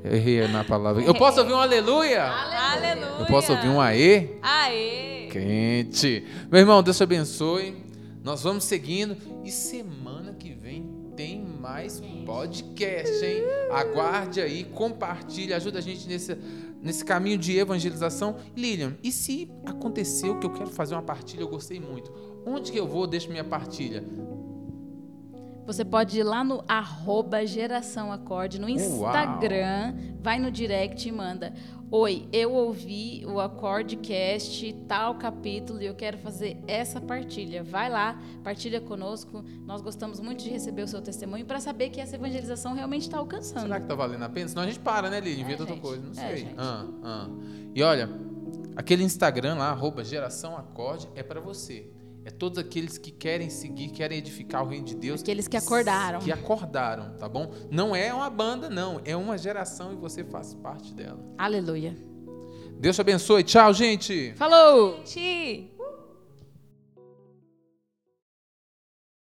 Eu 0.03 0.15
errei 0.15 0.47
na 0.47 0.63
palavra. 0.63 1.03
Eu 1.03 1.13
posso 1.13 1.41
ouvir 1.41 1.53
um 1.53 1.59
aleluia? 1.59 2.23
Aleluia. 2.23 3.15
Eu 3.19 3.25
posso 3.25 3.51
ouvir 3.51 3.67
um 3.67 3.81
aê? 3.81 4.37
Aê. 4.41 5.27
Crente. 5.29 6.25
Meu 6.49 6.61
irmão, 6.61 6.81
Deus 6.81 6.97
te 6.97 7.03
abençoe. 7.03 7.75
Nós 8.23 8.43
vamos 8.43 8.63
seguindo. 8.63 9.17
E 9.43 9.51
semana 9.51 10.33
que 10.33 10.53
vem 10.53 10.99
tem 11.15 11.43
mais 11.43 12.01
podcast, 12.25 13.25
hein? 13.25 13.43
Aguarde 13.71 14.39
aí, 14.39 14.63
compartilhe, 14.63 15.53
ajuda 15.53 15.79
a 15.79 15.81
gente 15.81 16.07
nesse, 16.07 16.37
nesse 16.81 17.03
caminho 17.03 17.37
de 17.37 17.57
evangelização. 17.57 18.37
Lilian, 18.55 18.95
e 19.03 19.11
se 19.11 19.51
aconteceu 19.65 20.39
que 20.39 20.45
eu 20.45 20.51
quero 20.51 20.69
fazer 20.69 20.95
uma 20.95 21.01
partilha, 21.01 21.41
eu 21.41 21.49
gostei 21.49 21.79
muito. 21.79 22.13
Onde 22.45 22.71
que 22.71 22.77
eu 22.77 22.87
vou, 22.87 23.05
deixo 23.05 23.29
minha 23.29 23.43
partilha? 23.43 24.01
Você 25.69 25.85
pode 25.85 26.17
ir 26.19 26.23
lá 26.23 26.43
no 26.43 26.63
arroba 26.67 27.45
Geração 27.45 28.11
Acorde, 28.11 28.59
no 28.59 28.67
Instagram, 28.67 29.93
vai 30.19 30.39
no 30.39 30.49
direct 30.49 31.07
e 31.07 31.11
manda. 31.11 31.53
Oi, 31.91 32.27
eu 32.33 32.53
ouvi 32.53 33.23
o 33.27 33.39
Acordecast, 33.39 34.73
tal 34.87 35.13
capítulo, 35.19 35.79
e 35.79 35.85
eu 35.85 35.93
quero 35.93 36.17
fazer 36.17 36.57
essa 36.65 36.99
partilha. 36.99 37.63
Vai 37.63 37.87
lá, 37.87 38.19
partilha 38.43 38.81
conosco. 38.81 39.43
Nós 39.67 39.79
gostamos 39.79 40.19
muito 40.19 40.43
de 40.43 40.49
receber 40.49 40.81
o 40.81 40.87
seu 40.87 41.03
testemunho 41.03 41.45
para 41.45 41.59
saber 41.59 41.91
que 41.91 42.01
essa 42.01 42.15
evangelização 42.15 42.73
realmente 42.73 43.03
está 43.03 43.19
alcançando. 43.19 43.61
Será 43.61 43.79
que 43.79 43.85
tá 43.85 43.93
valendo 43.93 44.23
a 44.23 44.29
pena? 44.29 44.47
Senão 44.47 44.63
a 44.63 44.65
gente 44.65 44.79
para, 44.79 45.07
né, 45.11 45.19
Lilian? 45.19 45.43
Inventa 45.43 45.61
É, 45.61 45.65
outra 45.67 45.77
coisa. 45.79 46.01
Não 46.03 46.11
É, 46.23 46.29
sei. 46.29 46.37
gente. 46.37 46.55
Ah, 46.57 46.85
ah. 47.03 47.27
E 47.75 47.83
olha, 47.83 48.09
aquele 48.75 49.03
Instagram 49.03 49.53
lá, 49.53 49.69
arroba 49.69 50.03
Geração 50.03 50.57
Acorde, 50.57 51.07
é 51.13 51.21
para 51.21 51.39
você. 51.39 51.91
É 52.25 52.29
todos 52.29 52.57
aqueles 52.59 52.97
que 52.97 53.11
querem 53.11 53.49
seguir, 53.49 53.89
querem 53.89 54.17
edificar 54.17 54.63
o 54.63 54.67
reino 54.67 54.85
de 54.85 54.95
Deus. 54.95 55.21
Aqueles 55.21 55.47
que 55.47 55.57
acordaram. 55.57 56.19
Que 56.19 56.31
acordaram, 56.31 57.17
tá 57.17 57.27
bom? 57.29 57.51
Não 57.71 57.95
é 57.95 58.13
uma 58.13 58.29
banda, 58.29 58.69
não. 58.69 59.01
É 59.05 59.15
uma 59.15 59.37
geração 59.37 59.93
e 59.93 59.95
você 59.95 60.23
faz 60.23 60.53
parte 60.53 60.93
dela. 60.93 61.19
Aleluia. 61.37 61.95
Deus 62.79 62.95
te 62.95 63.01
abençoe. 63.01 63.43
Tchau, 63.43 63.73
gente. 63.73 64.33
Falou! 64.35 65.01
Gente. 65.05 65.71